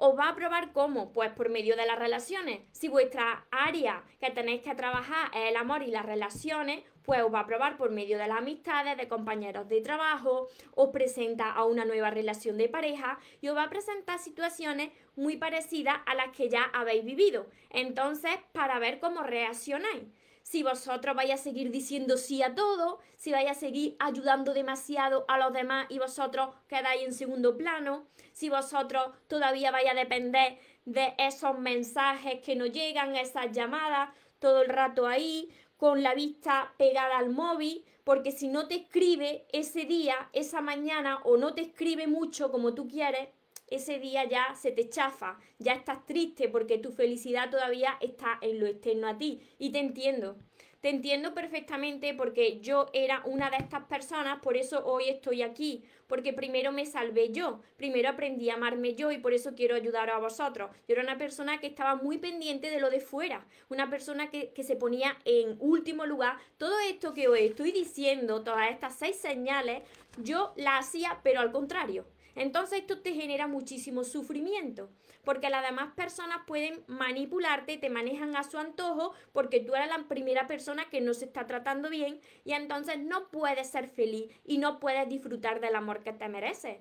¿Os 0.00 0.16
va 0.16 0.28
a 0.28 0.36
probar 0.36 0.72
cómo? 0.72 1.12
Pues 1.12 1.32
por 1.32 1.48
medio 1.48 1.74
de 1.74 1.84
las 1.84 1.98
relaciones. 1.98 2.60
Si 2.70 2.86
vuestra 2.86 3.48
área 3.50 4.04
que 4.20 4.30
tenéis 4.30 4.62
que 4.62 4.76
trabajar 4.76 5.28
es 5.34 5.50
el 5.50 5.56
amor 5.56 5.82
y 5.82 5.90
las 5.90 6.06
relaciones, 6.06 6.84
pues 7.02 7.20
os 7.22 7.34
va 7.34 7.40
a 7.40 7.46
probar 7.46 7.76
por 7.76 7.90
medio 7.90 8.16
de 8.16 8.28
las 8.28 8.38
amistades, 8.38 8.96
de 8.96 9.08
compañeros 9.08 9.68
de 9.68 9.80
trabajo, 9.80 10.46
os 10.76 10.90
presenta 10.90 11.50
a 11.50 11.64
una 11.64 11.84
nueva 11.84 12.10
relación 12.10 12.58
de 12.58 12.68
pareja 12.68 13.18
y 13.40 13.48
os 13.48 13.56
va 13.56 13.64
a 13.64 13.70
presentar 13.70 14.20
situaciones 14.20 14.92
muy 15.16 15.36
parecidas 15.36 15.96
a 16.06 16.14
las 16.14 16.28
que 16.36 16.48
ya 16.48 16.62
habéis 16.74 17.04
vivido. 17.04 17.46
Entonces, 17.70 18.38
para 18.52 18.78
ver 18.78 19.00
cómo 19.00 19.24
reaccionáis 19.24 20.04
si 20.48 20.62
vosotros 20.62 21.14
vais 21.14 21.30
a 21.30 21.36
seguir 21.36 21.70
diciendo 21.70 22.16
sí 22.16 22.42
a 22.42 22.54
todo, 22.54 23.00
si 23.18 23.32
vais 23.32 23.50
a 23.50 23.54
seguir 23.54 23.96
ayudando 23.98 24.54
demasiado 24.54 25.26
a 25.28 25.36
los 25.36 25.52
demás 25.52 25.84
y 25.90 25.98
vosotros 25.98 26.54
quedáis 26.68 27.02
en 27.02 27.12
segundo 27.12 27.58
plano, 27.58 28.06
si 28.32 28.48
vosotros 28.48 29.10
todavía 29.26 29.70
vais 29.70 29.90
a 29.90 29.94
depender 29.94 30.58
de 30.86 31.12
esos 31.18 31.58
mensajes 31.58 32.40
que 32.40 32.56
no 32.56 32.64
llegan, 32.64 33.14
esas 33.14 33.52
llamadas, 33.52 34.08
todo 34.38 34.62
el 34.62 34.70
rato 34.70 35.06
ahí, 35.06 35.50
con 35.76 36.02
la 36.02 36.14
vista 36.14 36.72
pegada 36.78 37.18
al 37.18 37.28
móvil, 37.28 37.84
porque 38.04 38.32
si 38.32 38.48
no 38.48 38.68
te 38.68 38.76
escribe 38.76 39.44
ese 39.52 39.84
día, 39.84 40.30
esa 40.32 40.62
mañana, 40.62 41.20
o 41.24 41.36
no 41.36 41.52
te 41.52 41.60
escribe 41.60 42.06
mucho 42.06 42.50
como 42.50 42.72
tú 42.72 42.88
quieres, 42.88 43.28
ese 43.70 43.98
día 43.98 44.24
ya 44.24 44.54
se 44.54 44.72
te 44.72 44.88
chafa, 44.88 45.38
ya 45.58 45.72
estás 45.72 46.04
triste 46.06 46.48
porque 46.48 46.78
tu 46.78 46.92
felicidad 46.92 47.50
todavía 47.50 47.96
está 48.00 48.38
en 48.40 48.60
lo 48.60 48.66
externo 48.66 49.08
a 49.08 49.18
ti. 49.18 49.40
Y 49.58 49.70
te 49.70 49.78
entiendo, 49.78 50.36
te 50.80 50.90
entiendo 50.90 51.34
perfectamente 51.34 52.14
porque 52.14 52.60
yo 52.60 52.86
era 52.92 53.22
una 53.24 53.50
de 53.50 53.56
estas 53.56 53.84
personas, 53.86 54.38
por 54.40 54.56
eso 54.56 54.86
hoy 54.86 55.08
estoy 55.08 55.42
aquí, 55.42 55.82
porque 56.06 56.32
primero 56.32 56.70
me 56.70 56.86
salvé 56.86 57.32
yo, 57.32 57.60
primero 57.76 58.10
aprendí 58.10 58.48
a 58.48 58.54
amarme 58.54 58.94
yo 58.94 59.10
y 59.10 59.18
por 59.18 59.32
eso 59.32 59.56
quiero 59.56 59.74
ayudar 59.74 60.08
a 60.08 60.18
vosotros. 60.18 60.70
Yo 60.86 60.94
era 60.94 61.02
una 61.02 61.18
persona 61.18 61.58
que 61.58 61.66
estaba 61.66 61.96
muy 61.96 62.18
pendiente 62.18 62.70
de 62.70 62.80
lo 62.80 62.90
de 62.90 63.00
fuera, 63.00 63.44
una 63.68 63.90
persona 63.90 64.30
que, 64.30 64.50
que 64.50 64.62
se 64.62 64.76
ponía 64.76 65.18
en 65.24 65.56
último 65.58 66.06
lugar. 66.06 66.38
Todo 66.58 66.78
esto 66.88 67.12
que 67.12 67.26
os 67.26 67.38
estoy 67.38 67.72
diciendo, 67.72 68.44
todas 68.44 68.70
estas 68.70 68.96
seis 68.96 69.16
señales, 69.16 69.82
yo 70.22 70.52
las 70.56 70.86
hacía, 70.86 71.18
pero 71.24 71.40
al 71.40 71.50
contrario 71.50 72.06
entonces 72.38 72.80
esto 72.80 73.00
te 73.00 73.12
genera 73.12 73.46
muchísimo 73.46 74.04
sufrimiento, 74.04 74.90
porque 75.24 75.50
las 75.50 75.64
demás 75.64 75.92
personas 75.94 76.38
pueden 76.46 76.84
manipularte, 76.86 77.76
te 77.76 77.90
manejan 77.90 78.36
a 78.36 78.44
su 78.44 78.58
antojo, 78.58 79.12
porque 79.32 79.60
tú 79.60 79.74
eres 79.74 79.88
la 79.88 80.04
primera 80.08 80.46
persona 80.46 80.88
que 80.88 81.00
no 81.00 81.14
se 81.14 81.26
está 81.26 81.46
tratando 81.46 81.90
bien 81.90 82.20
y 82.44 82.52
entonces 82.52 82.98
no 82.98 83.28
puedes 83.28 83.70
ser 83.70 83.88
feliz 83.88 84.30
y 84.44 84.58
no 84.58 84.78
puedes 84.80 85.08
disfrutar 85.08 85.60
del 85.60 85.74
amor 85.74 86.02
que 86.04 86.12
te 86.12 86.28
mereces. 86.28 86.78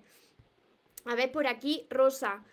A 1.05 1.15
ver, 1.15 1.31
por 1.31 1.47
aquí, 1.47 1.87
Rosa. 1.89 2.43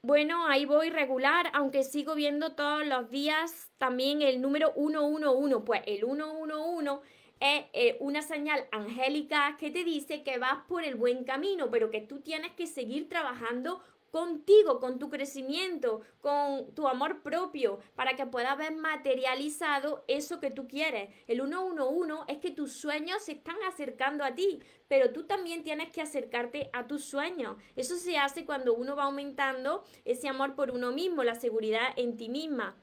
Bueno, 0.00 0.46
ahí 0.46 0.64
voy 0.64 0.90
regular, 0.90 1.50
aunque 1.52 1.82
sigo 1.82 2.14
viendo 2.14 2.54
todos 2.54 2.86
los 2.86 3.10
días 3.10 3.68
también 3.78 4.22
el 4.22 4.40
número 4.40 4.72
111. 4.74 5.58
Pues 5.64 5.82
el 5.86 6.04
111 6.04 7.00
es 7.40 7.64
eh, 7.72 7.96
una 8.00 8.22
señal 8.22 8.66
angélica 8.72 9.56
que 9.58 9.70
te 9.70 9.84
dice 9.84 10.22
que 10.22 10.38
vas 10.38 10.64
por 10.68 10.84
el 10.84 10.94
buen 10.94 11.24
camino, 11.24 11.70
pero 11.70 11.90
que 11.90 12.00
tú 12.00 12.20
tienes 12.20 12.52
que 12.52 12.66
seguir 12.66 13.08
trabajando 13.08 13.82
contigo, 14.10 14.80
con 14.80 14.98
tu 14.98 15.10
crecimiento, 15.10 16.00
con 16.20 16.74
tu 16.74 16.88
amor 16.88 17.22
propio, 17.22 17.78
para 17.94 18.16
que 18.16 18.26
puedas 18.26 18.56
ver 18.56 18.74
materializado 18.74 20.04
eso 20.08 20.40
que 20.40 20.50
tú 20.50 20.66
quieres. 20.66 21.10
El 21.26 21.40
111 21.40 22.24
es 22.28 22.38
que 22.38 22.50
tus 22.50 22.72
sueños 22.72 23.22
se 23.22 23.32
están 23.32 23.56
acercando 23.66 24.24
a 24.24 24.34
ti, 24.34 24.60
pero 24.88 25.12
tú 25.12 25.24
también 25.24 25.62
tienes 25.62 25.90
que 25.90 26.00
acercarte 26.00 26.70
a 26.72 26.86
tus 26.86 27.04
sueños. 27.04 27.56
Eso 27.76 27.96
se 27.96 28.16
hace 28.16 28.44
cuando 28.44 28.74
uno 28.74 28.96
va 28.96 29.04
aumentando 29.04 29.84
ese 30.04 30.28
amor 30.28 30.54
por 30.54 30.70
uno 30.70 30.90
mismo, 30.92 31.22
la 31.22 31.34
seguridad 31.34 31.88
en 31.96 32.16
ti 32.16 32.28
misma. 32.28 32.76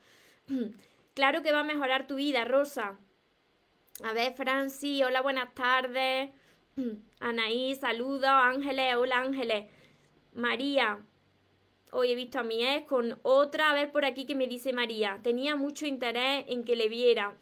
Claro 1.15 1.41
que 1.41 1.53
va 1.53 1.61
a 1.61 1.63
mejorar 1.63 2.07
tu 2.07 2.15
vida, 2.15 2.43
Rosa. 2.43 2.99
A 4.03 4.11
ver, 4.11 4.33
Franci, 4.33 5.03
hola, 5.03 5.21
buenas 5.21 5.53
tardes. 5.53 6.29
Anaí, 7.21 7.75
saludos. 7.75 8.29
Ángeles, 8.29 8.95
hola 8.95 9.19
Ángeles. 9.19 9.71
María, 10.33 10.99
hoy 11.91 12.11
he 12.11 12.15
visto 12.15 12.39
a 12.39 12.43
mi 12.43 12.65
ex 12.65 12.85
con 12.87 13.17
otra. 13.23 13.71
A 13.71 13.73
ver 13.73 13.93
por 13.93 14.03
aquí 14.03 14.25
que 14.25 14.35
me 14.35 14.47
dice 14.47 14.73
María. 14.73 15.21
Tenía 15.23 15.55
mucho 15.55 15.85
interés 15.85 16.43
en 16.49 16.65
que 16.65 16.75
le 16.75 16.89
viera. 16.89 17.37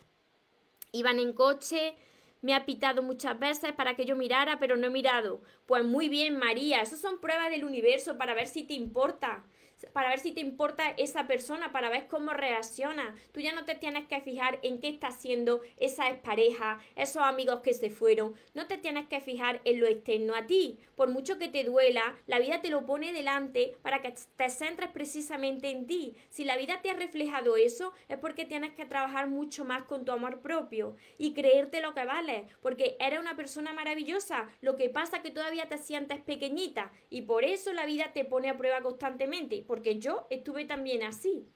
Iban 0.91 1.17
en 1.17 1.33
coche, 1.33 1.95
me 2.41 2.53
ha 2.53 2.65
pitado 2.67 3.01
muchas 3.01 3.39
veces 3.39 3.73
para 3.73 3.95
que 3.95 4.05
yo 4.05 4.15
mirara, 4.15 4.59
pero 4.59 4.77
no 4.77 4.85
he 4.85 4.91
mirado. 4.91 5.41
Pues 5.65 5.83
muy 5.83 6.07
bien, 6.07 6.37
María. 6.37 6.83
Esas 6.83 7.01
son 7.01 7.19
pruebas 7.19 7.49
del 7.49 7.65
universo 7.65 8.15
para 8.19 8.35
ver 8.35 8.45
si 8.45 8.63
te 8.63 8.75
importa 8.75 9.43
para 9.91 10.09
ver 10.09 10.19
si 10.19 10.31
te 10.31 10.41
importa 10.41 10.91
esa 10.97 11.27
persona, 11.27 11.71
para 11.71 11.89
ver 11.89 12.07
cómo 12.07 12.31
reacciona. 12.31 13.15
Tú 13.31 13.39
ya 13.39 13.53
no 13.53 13.65
te 13.65 13.75
tienes 13.75 14.07
que 14.07 14.21
fijar 14.21 14.59
en 14.63 14.79
qué 14.79 14.89
está 14.89 15.07
haciendo 15.07 15.61
esa 15.77 16.21
pareja, 16.21 16.79
esos 16.95 17.23
amigos 17.23 17.61
que 17.61 17.73
se 17.73 17.89
fueron. 17.89 18.35
No 18.53 18.67
te 18.67 18.77
tienes 18.77 19.07
que 19.07 19.21
fijar 19.21 19.61
en 19.65 19.79
lo 19.79 19.87
externo 19.87 20.35
a 20.35 20.45
ti. 20.45 20.79
Por 20.95 21.09
mucho 21.09 21.37
que 21.37 21.49
te 21.49 21.63
duela, 21.63 22.15
la 22.27 22.39
vida 22.39 22.61
te 22.61 22.69
lo 22.69 22.85
pone 22.85 23.13
delante 23.13 23.75
para 23.81 24.01
que 24.01 24.13
te 24.35 24.49
centres 24.49 24.89
precisamente 24.89 25.69
en 25.69 25.87
ti. 25.87 26.15
Si 26.29 26.45
la 26.45 26.57
vida 26.57 26.81
te 26.81 26.89
ha 26.89 26.93
reflejado 26.93 27.57
eso, 27.57 27.93
es 28.07 28.17
porque 28.17 28.45
tienes 28.45 28.73
que 28.73 28.85
trabajar 28.85 29.27
mucho 29.27 29.65
más 29.65 29.83
con 29.83 30.05
tu 30.05 30.11
amor 30.11 30.41
propio 30.41 30.95
y 31.17 31.33
creerte 31.33 31.81
lo 31.81 31.93
que 31.93 32.05
vale, 32.05 32.47
porque 32.61 32.95
eres 32.99 33.19
una 33.19 33.35
persona 33.35 33.73
maravillosa. 33.73 34.49
Lo 34.61 34.75
que 34.75 34.89
pasa 34.89 35.17
es 35.17 35.23
que 35.23 35.31
todavía 35.31 35.67
te 35.67 35.77
sientes 35.77 36.21
pequeñita 36.21 36.91
y 37.09 37.23
por 37.23 37.43
eso 37.43 37.73
la 37.73 37.85
vida 37.85 38.11
te 38.13 38.25
pone 38.25 38.49
a 38.49 38.57
prueba 38.57 38.81
constantemente 38.81 39.63
porque 39.73 39.97
yo 39.97 40.27
estuve 40.29 40.65
también 40.65 41.01
así. 41.01 41.47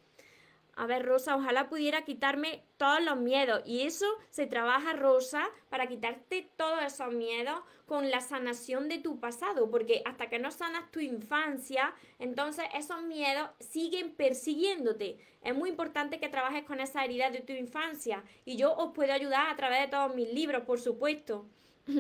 A 0.76 0.88
ver, 0.88 1.06
Rosa, 1.06 1.36
ojalá 1.36 1.70
pudiera 1.70 2.04
quitarme 2.04 2.64
todos 2.78 3.00
los 3.04 3.16
miedos. 3.18 3.62
Y 3.64 3.82
eso 3.82 4.08
se 4.32 4.48
trabaja, 4.48 4.94
Rosa, 4.94 5.48
para 5.70 5.86
quitarte 5.86 6.50
todos 6.58 6.82
esos 6.82 7.14
miedos 7.14 7.60
con 7.86 8.10
la 8.10 8.20
sanación 8.22 8.90
de 8.90 8.98
tu 8.98 9.20
pasado. 9.20 9.70
Porque 9.70 10.02
hasta 10.04 10.30
que 10.30 10.40
no 10.40 10.50
sanas 10.50 10.90
tu 10.90 11.00
infancia, 11.00 11.94
entonces 12.18 12.66
esos 12.74 13.04
miedos 13.04 13.52
siguen 13.60 14.16
persiguiéndote. 14.16 15.20
Es 15.44 15.54
muy 15.54 15.70
importante 15.70 16.20
que 16.20 16.28
trabajes 16.28 16.64
con 16.64 16.80
esa 16.80 17.06
herida 17.06 17.30
de 17.30 17.42
tu 17.42 17.54
infancia. 17.54 18.24
Y 18.46 18.56
yo 18.56 18.74
os 18.74 18.96
puedo 18.96 19.14
ayudar 19.14 19.48
a 19.48 19.56
través 19.56 19.82
de 19.82 19.90
todos 19.90 20.16
mis 20.16 20.34
libros, 20.34 20.64
por 20.64 20.80
supuesto. 20.80 21.46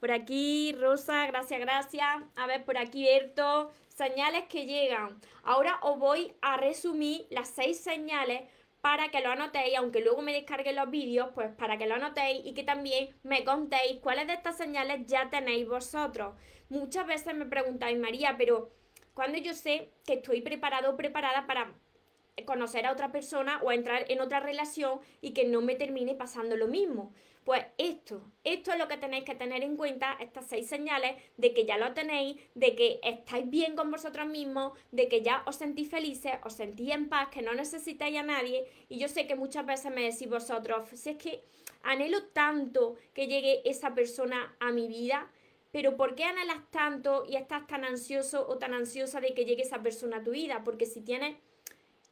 Por 0.00 0.12
aquí, 0.12 0.76
Rosa, 0.78 1.26
gracias, 1.26 1.58
gracias. 1.58 2.22
A 2.36 2.46
ver, 2.46 2.64
por 2.64 2.78
aquí, 2.78 3.04
Berto 3.04 3.72
señales 3.98 4.44
que 4.44 4.64
llegan. 4.64 5.20
Ahora 5.42 5.80
os 5.82 5.98
voy 5.98 6.32
a 6.40 6.56
resumir 6.56 7.26
las 7.30 7.48
seis 7.48 7.80
señales 7.80 8.42
para 8.80 9.08
que 9.10 9.20
lo 9.20 9.30
anotéis, 9.30 9.76
aunque 9.76 10.00
luego 10.00 10.22
me 10.22 10.32
descargué 10.32 10.72
los 10.72 10.88
vídeos, 10.88 11.30
pues 11.34 11.50
para 11.56 11.78
que 11.78 11.88
lo 11.88 11.96
anotéis 11.96 12.46
y 12.46 12.54
que 12.54 12.62
también 12.62 13.10
me 13.24 13.42
contéis 13.42 13.98
cuáles 14.00 14.28
de 14.28 14.34
estas 14.34 14.56
señales 14.56 15.04
ya 15.06 15.30
tenéis 15.30 15.66
vosotros. 15.66 16.36
Muchas 16.68 17.08
veces 17.08 17.34
me 17.34 17.46
preguntáis, 17.46 17.98
María, 17.98 18.36
pero 18.38 18.70
cuando 19.14 19.36
yo 19.36 19.52
sé 19.52 19.90
que 20.06 20.14
estoy 20.14 20.42
preparado 20.42 20.92
o 20.92 20.96
preparada 20.96 21.48
para 21.48 21.74
conocer 22.44 22.86
a 22.86 22.92
otra 22.92 23.10
persona 23.10 23.60
o 23.64 23.72
entrar 23.72 24.04
en 24.08 24.20
otra 24.20 24.38
relación 24.38 25.00
y 25.20 25.32
que 25.32 25.44
no 25.44 25.60
me 25.60 25.74
termine 25.74 26.14
pasando 26.14 26.56
lo 26.56 26.68
mismo. 26.68 27.12
Pues 27.48 27.64
esto, 27.78 28.30
esto 28.44 28.72
es 28.72 28.78
lo 28.78 28.88
que 28.88 28.98
tenéis 28.98 29.24
que 29.24 29.34
tener 29.34 29.62
en 29.62 29.78
cuenta, 29.78 30.18
estas 30.20 30.46
seis 30.48 30.68
señales 30.68 31.16
de 31.38 31.54
que 31.54 31.64
ya 31.64 31.78
lo 31.78 31.94
tenéis, 31.94 32.36
de 32.54 32.76
que 32.76 33.00
estáis 33.02 33.48
bien 33.48 33.74
con 33.74 33.90
vosotros 33.90 34.26
mismos, 34.26 34.78
de 34.92 35.08
que 35.08 35.22
ya 35.22 35.44
os 35.46 35.56
sentís 35.56 35.88
felices, 35.88 36.34
os 36.44 36.52
sentís 36.52 36.90
en 36.90 37.08
paz, 37.08 37.28
que 37.28 37.40
no 37.40 37.54
necesitáis 37.54 38.18
a 38.18 38.22
nadie. 38.22 38.66
Y 38.90 38.98
yo 38.98 39.08
sé 39.08 39.26
que 39.26 39.34
muchas 39.34 39.64
veces 39.64 39.90
me 39.90 40.02
decís 40.02 40.28
vosotros, 40.28 40.90
si 40.92 41.08
es 41.08 41.16
que 41.16 41.42
anhelo 41.84 42.22
tanto 42.34 42.96
que 43.14 43.28
llegue 43.28 43.62
esa 43.64 43.94
persona 43.94 44.54
a 44.60 44.70
mi 44.70 44.86
vida, 44.86 45.32
pero 45.70 45.96
¿por 45.96 46.14
qué 46.16 46.24
anhelas 46.24 46.70
tanto 46.70 47.24
y 47.26 47.36
estás 47.36 47.66
tan 47.66 47.82
ansioso 47.86 48.46
o 48.46 48.58
tan 48.58 48.74
ansiosa 48.74 49.22
de 49.22 49.32
que 49.32 49.46
llegue 49.46 49.62
esa 49.62 49.82
persona 49.82 50.18
a 50.18 50.22
tu 50.22 50.32
vida? 50.32 50.64
Porque 50.64 50.84
si 50.84 51.00
tienes 51.00 51.38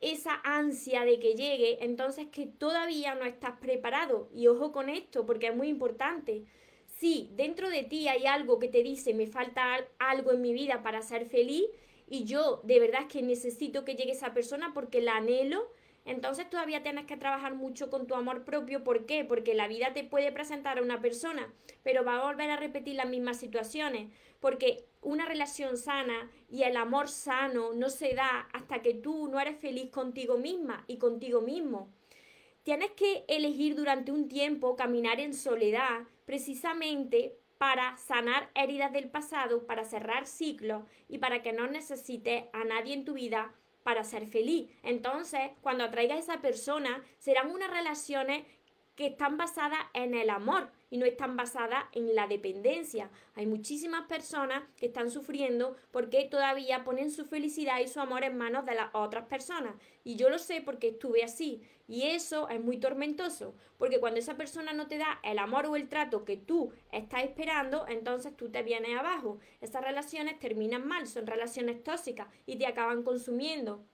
esa 0.00 0.41
ansia 0.45 1.05
de 1.05 1.19
que 1.19 1.35
llegue, 1.35 1.85
entonces 1.85 2.26
que 2.26 2.47
todavía 2.47 3.15
no 3.15 3.25
estás 3.25 3.59
preparado. 3.59 4.29
Y 4.35 4.47
ojo 4.47 4.73
con 4.73 4.88
esto, 4.88 5.26
porque 5.26 5.49
es 5.49 5.57
muy 5.57 5.69
importante. 5.69 6.45
Si 6.87 7.31
dentro 7.35 7.71
de 7.71 7.83
ti 7.83 8.09
hay 8.09 8.26
algo 8.26 8.59
que 8.59 8.69
te 8.69 8.83
dice, 8.83 9.15
me 9.15 9.26
falta 9.26 9.87
algo 9.99 10.33
en 10.33 10.43
mi 10.43 10.53
vida 10.53 10.83
para 10.83 11.03
ser 11.03 11.26
feliz, 11.26 11.65
y 12.09 12.25
yo 12.25 12.61
de 12.62 12.79
verdad 12.79 13.03
es 13.03 13.12
que 13.12 13.23
necesito 13.23 13.85
que 13.85 13.97
llegue 13.97 14.12
esa 14.12 14.33
persona 14.33 14.73
porque 14.73 15.00
la 15.00 15.17
anhelo, 15.17 15.71
entonces 16.05 16.49
todavía 16.49 16.85
tienes 16.85 17.07
que 17.07 17.17
trabajar 17.17 17.55
mucho 17.57 17.91
con 17.91 18.07
tu 18.07 18.15
amor 18.15 18.45
propio. 18.45 18.85
¿Por 18.85 19.07
qué? 19.07 19.25
Porque 19.25 19.55
la 19.55 19.67
vida 19.67 19.93
te 19.93 20.05
puede 20.05 20.31
presentar 20.31 20.79
a 20.79 20.83
una 20.83 21.00
persona, 21.00 21.53
pero 21.83 22.05
va 22.05 22.19
a 22.19 22.25
volver 22.25 22.49
a 22.50 22.57
repetir 22.57 22.95
las 22.95 23.09
mismas 23.09 23.38
situaciones. 23.38 24.09
Porque 24.40 24.85
una 25.02 25.26
relación 25.26 25.76
sana 25.76 26.31
y 26.49 26.64
el 26.64 26.76
amor 26.76 27.09
sano 27.09 27.73
no 27.73 27.90
se 27.90 28.14
da 28.14 28.49
hasta 28.52 28.83
que 28.83 28.95
tú 28.95 29.28
no 29.28 29.40
eres 29.40 29.59
feliz 29.59 29.90
contigo 29.90 30.37
misma 30.37 30.85
y 30.87 30.99
contigo 30.99 31.40
mismo. 31.40 31.88
Tienes 32.62 32.90
que 32.93 33.25
elegir 33.28 33.76
durante 33.76 34.11
un 34.11 34.28
tiempo 34.28 34.75
caminar 34.75 35.21
en 35.21 35.35
soledad 35.35 36.02
precisamente 36.25 37.38
para 37.59 37.97
sanar 37.97 38.50
heridas 38.55 38.93
del 38.93 39.09
pasado, 39.09 39.66
para 39.66 39.85
cerrar 39.85 40.26
ciclos 40.26 40.83
y 41.09 41.19
para 41.19 41.43
que 41.43 41.52
no 41.52 41.66
necesites 41.69 42.45
a 42.52 42.64
nadie 42.64 42.95
en 42.95 43.05
tu 43.05 43.14
vida 43.14 43.55
para 43.83 44.02
ser 44.02 44.26
feliz. 44.26 44.69
Entonces, 44.83 45.52
cuando 45.62 45.85
atraigas 45.85 46.16
a 46.16 46.21
esa 46.21 46.43
persona, 46.43 47.05
serán 47.19 47.50
unas 47.50 47.71
relaciones 47.71 48.45
que 48.97 49.07
están 49.07 49.37
basadas 49.37 49.78
en 49.95 50.14
el 50.14 50.31
amor 50.31 50.71
y 50.90 50.99
no 50.99 51.07
están 51.07 51.37
basadas 51.37 51.85
en 51.93 52.14
la 52.14 52.26
dependencia. 52.26 53.11
Hay 53.35 53.47
muchísimas 53.47 54.07
personas 54.07 54.62
que 54.76 54.87
están 54.87 55.11
sufriendo 55.11 55.76
porque 55.90 56.25
todavía 56.25 56.85
ponen 56.85 57.11
su 57.11 57.25
felicidad 57.25 57.81
y 57.81 57.88
su 57.88 58.00
amor 58.00 58.25
en 58.25 58.37
manos 58.37 58.64
de 58.66 58.75
las 58.75 58.95
otras 58.95 59.26
personas. 59.26 59.75
Y 60.05 60.16
yo 60.16 60.28
lo 60.28 60.38
sé 60.38 60.62
porque 60.62 60.88
estuve 60.88 61.25
así. 61.25 61.62
Y 61.88 62.02
eso 62.02 62.49
es 62.49 62.61
muy 62.61 62.78
tormentoso, 62.78 63.55
porque 63.78 64.00
cuando 64.00 64.19
esa 64.19 64.37
persona 64.37 64.73
no 64.73 64.88
te 64.88 64.99
da 64.99 65.21
el 65.23 65.38
amor 65.38 65.66
o 65.66 65.76
el 65.76 65.88
trato 65.88 66.25
que 66.25 66.37
tú 66.37 66.73
estás 66.90 67.23
esperando, 67.23 67.87
entonces 67.88 68.37
tú 68.37 68.50
te 68.50 68.64
vienes 68.64 68.99
abajo. 68.99 69.38
Esas 69.61 69.85
relaciones 69.85 70.40
terminan 70.40 70.87
mal, 70.87 71.07
son 71.07 71.28
relaciones 71.28 71.85
tóxicas 71.85 72.26
y 72.45 72.57
te 72.57 72.66
acaban 72.66 73.05
consumiendo. 73.05 73.85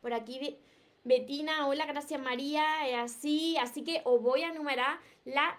Por 0.00 0.12
aquí 0.12 0.58
Betina, 1.02 1.66
hola, 1.66 1.84
gracias 1.84 2.20
María, 2.20 3.02
así, 3.02 3.56
así 3.58 3.82
que 3.82 4.00
os 4.04 4.22
voy 4.22 4.42
a 4.42 4.48
enumerar 4.48 5.00
las 5.24 5.54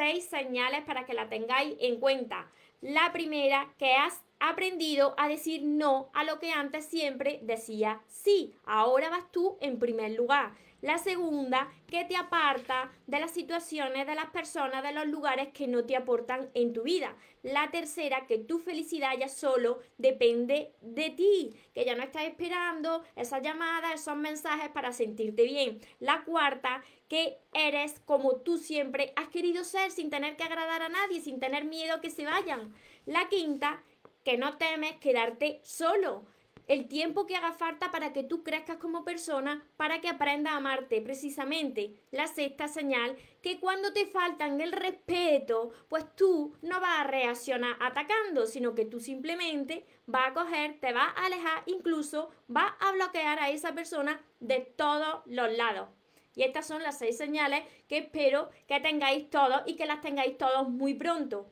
seis 0.00 0.24
señales 0.24 0.82
para 0.86 1.04
que 1.04 1.12
la 1.12 1.28
tengáis 1.28 1.76
en 1.78 2.00
cuenta. 2.00 2.50
La 2.80 3.12
primera, 3.12 3.70
que 3.76 3.92
has 3.92 4.18
aprendido 4.38 5.14
a 5.18 5.28
decir 5.28 5.60
no 5.62 6.08
a 6.14 6.24
lo 6.24 6.38
que 6.38 6.52
antes 6.52 6.86
siempre 6.86 7.38
decía 7.42 8.00
sí. 8.08 8.54
Ahora 8.64 9.10
vas 9.10 9.30
tú 9.30 9.58
en 9.60 9.78
primer 9.78 10.12
lugar. 10.12 10.52
La 10.80 10.96
segunda, 10.96 11.70
que 11.86 12.06
te 12.06 12.16
aparta 12.16 12.90
de 13.06 13.20
las 13.20 13.32
situaciones, 13.32 14.06
de 14.06 14.14
las 14.14 14.30
personas, 14.30 14.82
de 14.82 14.92
los 14.92 15.06
lugares 15.06 15.48
que 15.48 15.66
no 15.66 15.84
te 15.84 15.94
aportan 15.94 16.48
en 16.54 16.72
tu 16.72 16.84
vida. 16.84 17.14
La 17.42 17.70
tercera, 17.70 18.26
que 18.26 18.38
tu 18.38 18.58
felicidad 18.58 19.12
ya 19.18 19.28
solo 19.28 19.80
depende 19.98 20.72
de 20.80 21.10
ti, 21.10 21.54
que 21.74 21.84
ya 21.84 21.94
no 21.94 22.02
estás 22.02 22.24
esperando 22.24 23.04
esas 23.14 23.42
llamadas, 23.42 24.00
esos 24.00 24.16
mensajes 24.16 24.70
para 24.70 24.92
sentirte 24.92 25.42
bien. 25.42 25.80
La 25.98 26.24
cuarta, 26.24 26.82
que 27.10 27.42
eres 27.52 28.00
como 28.06 28.36
tú 28.36 28.56
siempre 28.56 29.12
has 29.16 29.28
querido 29.28 29.64
ser, 29.64 29.90
sin 29.90 30.10
tener 30.10 30.36
que 30.36 30.44
agradar 30.44 30.80
a 30.80 30.88
nadie, 30.88 31.20
sin 31.20 31.40
tener 31.40 31.64
miedo 31.64 31.96
a 31.96 32.00
que 32.00 32.08
se 32.08 32.24
vayan. 32.24 32.72
La 33.04 33.28
quinta, 33.28 33.82
que 34.24 34.38
no 34.38 34.56
temes 34.58 34.94
quedarte 35.00 35.60
solo 35.64 36.24
el 36.68 36.86
tiempo 36.86 37.26
que 37.26 37.34
haga 37.34 37.50
falta 37.50 37.90
para 37.90 38.12
que 38.12 38.22
tú 38.22 38.44
crezcas 38.44 38.76
como 38.76 39.04
persona, 39.04 39.66
para 39.76 40.00
que 40.00 40.08
aprendas 40.08 40.52
a 40.52 40.58
amarte. 40.58 41.00
Precisamente 41.00 41.96
la 42.12 42.28
sexta 42.28 42.68
señal, 42.68 43.16
que 43.42 43.58
cuando 43.58 43.92
te 43.92 44.06
faltan 44.06 44.60
el 44.60 44.70
respeto, 44.70 45.72
pues 45.88 46.04
tú 46.14 46.54
no 46.62 46.80
vas 46.80 47.00
a 47.00 47.04
reaccionar 47.08 47.76
atacando, 47.80 48.46
sino 48.46 48.76
que 48.76 48.84
tú 48.84 49.00
simplemente 49.00 49.84
vas 50.06 50.28
a 50.28 50.34
coger, 50.34 50.78
te 50.78 50.92
vas 50.92 51.12
a 51.16 51.26
alejar, 51.26 51.64
incluso 51.66 52.30
vas 52.46 52.72
a 52.78 52.92
bloquear 52.92 53.40
a 53.40 53.50
esa 53.50 53.74
persona 53.74 54.22
de 54.38 54.60
todos 54.60 55.22
los 55.26 55.52
lados. 55.56 55.88
Y 56.34 56.42
estas 56.42 56.66
son 56.66 56.82
las 56.82 56.98
seis 56.98 57.16
señales 57.16 57.64
que 57.88 57.98
espero 57.98 58.50
que 58.66 58.80
tengáis 58.80 59.28
todos 59.30 59.62
y 59.66 59.76
que 59.76 59.86
las 59.86 60.00
tengáis 60.00 60.38
todos 60.38 60.68
muy 60.68 60.94
pronto. 60.94 61.50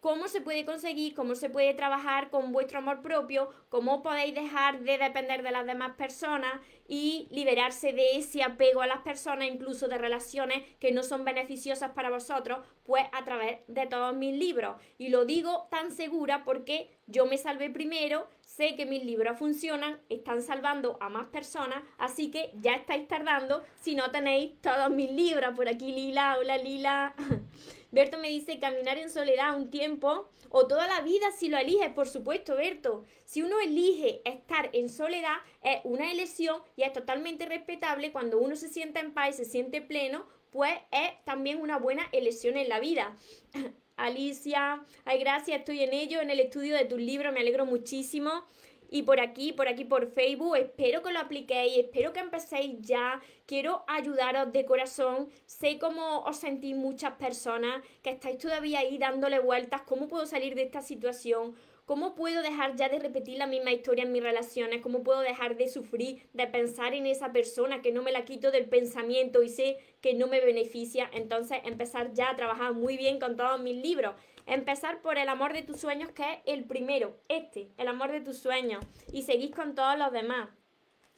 Cómo 0.00 0.28
se 0.28 0.40
puede 0.40 0.64
conseguir, 0.64 1.12
cómo 1.14 1.34
se 1.34 1.50
puede 1.50 1.74
trabajar 1.74 2.30
con 2.30 2.52
vuestro 2.52 2.78
amor 2.78 3.02
propio, 3.02 3.50
cómo 3.68 4.00
podéis 4.00 4.32
dejar 4.32 4.80
de 4.80 4.96
depender 4.96 5.42
de 5.42 5.50
las 5.50 5.66
demás 5.66 5.96
personas 5.96 6.60
y 6.86 7.26
liberarse 7.32 7.92
de 7.92 8.16
ese 8.16 8.44
apego 8.44 8.80
a 8.80 8.86
las 8.86 9.00
personas, 9.00 9.48
incluso 9.48 9.88
de 9.88 9.98
relaciones 9.98 10.62
que 10.78 10.92
no 10.92 11.02
son 11.02 11.24
beneficiosas 11.24 11.90
para 11.90 12.10
vosotros, 12.10 12.60
pues 12.84 13.06
a 13.10 13.24
través 13.24 13.58
de 13.66 13.86
todos 13.88 14.14
mis 14.14 14.38
libros. 14.38 14.76
Y 14.98 15.08
lo 15.08 15.24
digo 15.24 15.66
tan 15.68 15.90
segura 15.90 16.44
porque 16.44 16.96
yo 17.06 17.26
me 17.26 17.36
salvé 17.36 17.68
primero, 17.68 18.28
sé 18.58 18.74
que 18.74 18.86
mis 18.86 19.04
libros 19.04 19.38
funcionan, 19.38 20.00
están 20.08 20.42
salvando 20.42 20.98
a 21.00 21.08
más 21.08 21.28
personas, 21.28 21.80
así 21.96 22.32
que 22.32 22.50
ya 22.60 22.74
estáis 22.74 23.06
tardando 23.06 23.62
si 23.80 23.94
no 23.94 24.10
tenéis 24.10 24.60
todos 24.60 24.90
mis 24.90 25.12
libros. 25.12 25.54
Por 25.54 25.68
aquí 25.68 25.92
Lila, 25.92 26.36
hola 26.40 26.58
Lila. 26.58 27.14
Berto 27.92 28.18
me 28.18 28.30
dice 28.30 28.58
caminar 28.58 28.98
en 28.98 29.10
soledad 29.10 29.56
un 29.56 29.70
tiempo 29.70 30.28
o 30.48 30.66
toda 30.66 30.88
la 30.88 31.02
vida 31.02 31.30
si 31.30 31.48
lo 31.48 31.56
eliges, 31.56 31.90
por 31.90 32.08
supuesto, 32.08 32.56
Berto. 32.56 33.04
Si 33.24 33.42
uno 33.42 33.60
elige 33.60 34.22
estar 34.24 34.70
en 34.72 34.88
soledad, 34.88 35.36
es 35.62 35.78
una 35.84 36.10
elección 36.10 36.60
y 36.74 36.82
es 36.82 36.92
totalmente 36.92 37.46
respetable 37.46 38.10
cuando 38.10 38.40
uno 38.40 38.56
se 38.56 38.68
siente 38.68 38.98
en 38.98 39.14
paz 39.14 39.28
y 39.28 39.32
se 39.34 39.44
siente 39.44 39.82
pleno, 39.82 40.26
pues 40.50 40.74
es 40.90 41.12
también 41.24 41.60
una 41.60 41.78
buena 41.78 42.08
elección 42.10 42.56
en 42.56 42.68
la 42.68 42.80
vida. 42.80 43.16
Alicia, 43.98 44.82
ay, 45.04 45.18
gracias, 45.18 45.58
estoy 45.58 45.82
en 45.82 45.92
ello, 45.92 46.20
en 46.20 46.30
el 46.30 46.40
estudio 46.40 46.76
de 46.76 46.84
tus 46.84 47.00
libros, 47.00 47.32
me 47.34 47.40
alegro 47.40 47.66
muchísimo 47.66 48.44
y 48.90 49.02
por 49.02 49.20
aquí, 49.20 49.52
por 49.52 49.68
aquí 49.68 49.84
por 49.84 50.12
Facebook. 50.12 50.56
Espero 50.56 51.02
que 51.02 51.12
lo 51.12 51.20
apliquéis, 51.20 51.78
espero 51.78 52.12
que 52.12 52.20
empecéis 52.20 52.80
ya. 52.80 53.20
Quiero 53.46 53.84
ayudaros 53.86 54.52
de 54.52 54.64
corazón. 54.64 55.28
Sé 55.46 55.78
cómo 55.78 56.20
os 56.20 56.38
sentís 56.38 56.74
muchas 56.74 57.12
personas 57.14 57.82
que 58.02 58.10
estáis 58.10 58.38
todavía 58.38 58.80
ahí 58.80 58.98
dándole 58.98 59.40
vueltas. 59.40 59.82
¿Cómo 59.82 60.08
puedo 60.08 60.26
salir 60.26 60.54
de 60.54 60.62
esta 60.62 60.82
situación? 60.82 61.54
¿Cómo 61.88 62.14
puedo 62.14 62.42
dejar 62.42 62.76
ya 62.76 62.90
de 62.90 62.98
repetir 62.98 63.38
la 63.38 63.46
misma 63.46 63.72
historia 63.72 64.04
en 64.04 64.12
mis 64.12 64.22
relaciones? 64.22 64.82
¿Cómo 64.82 65.02
puedo 65.02 65.20
dejar 65.20 65.56
de 65.56 65.70
sufrir, 65.70 66.28
de 66.34 66.46
pensar 66.46 66.92
en 66.92 67.06
esa 67.06 67.32
persona 67.32 67.80
que 67.80 67.92
no 67.92 68.02
me 68.02 68.12
la 68.12 68.26
quito 68.26 68.50
del 68.50 68.66
pensamiento 68.66 69.42
y 69.42 69.48
sé 69.48 69.78
que 70.02 70.12
no 70.12 70.26
me 70.26 70.44
beneficia? 70.44 71.08
Entonces 71.14 71.60
empezar 71.64 72.12
ya 72.12 72.28
a 72.28 72.36
trabajar 72.36 72.74
muy 72.74 72.98
bien 72.98 73.18
con 73.18 73.38
todos 73.38 73.58
mis 73.62 73.82
libros. 73.82 74.14
Empezar 74.44 75.00
por 75.00 75.16
el 75.16 75.30
amor 75.30 75.54
de 75.54 75.62
tus 75.62 75.80
sueños, 75.80 76.12
que 76.12 76.30
es 76.30 76.38
el 76.44 76.64
primero, 76.64 77.16
este, 77.26 77.70
el 77.78 77.88
amor 77.88 78.12
de 78.12 78.20
tus 78.20 78.36
sueños. 78.36 78.84
Y 79.10 79.22
seguís 79.22 79.54
con 79.54 79.74
todos 79.74 79.98
los 79.98 80.12
demás. 80.12 80.50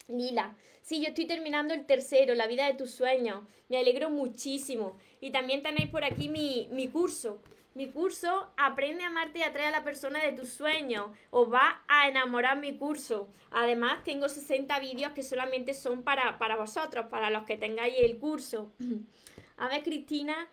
Lila, 0.07 0.57
sí, 0.83 1.01
yo 1.01 1.09
estoy 1.09 1.27
terminando 1.27 1.75
el 1.75 1.85
tercero, 1.85 2.37
la 2.37 2.47
vida 2.47 2.67
de 2.67 2.75
tus 2.75 2.93
sueños. 2.93 3.43
Me 3.69 3.79
alegro 3.79 4.09
muchísimo. 4.09 4.97
Y 5.21 5.31
también 5.31 5.65
tenéis 5.65 5.91
por 5.91 6.05
aquí 6.05 6.29
mi, 6.29 6.69
mi 6.71 6.87
curso 6.87 7.43
mi 7.75 7.91
curso 7.91 8.53
Aprende 8.57 9.05
a 9.05 9.09
amarte 9.09 9.41
y 9.41 9.43
atrae 9.43 9.67
a 9.67 9.71
la 9.71 9.85
persona 9.85 10.23
de 10.23 10.33
tus 10.33 10.51
sueños. 10.51 11.11
Os 11.31 11.53
va 11.53 11.83
a 11.89 12.09
enamorar 12.09 12.59
mi 12.59 12.77
curso. 12.77 13.29
Además, 13.51 14.05
tengo 14.05 14.29
60 14.29 14.79
vídeos 14.81 15.13
que 15.13 15.23
solamente 15.23 15.75
son 15.75 16.03
para, 16.03 16.39
para 16.39 16.57
vosotros, 16.57 17.07
para 17.07 17.31
los 17.31 17.45
que 17.45 17.57
tengáis 17.57 17.95
el 17.99 18.19
curso. 18.19 18.73
A 19.57 19.69
ver, 19.69 19.83
Cristina. 19.83 20.49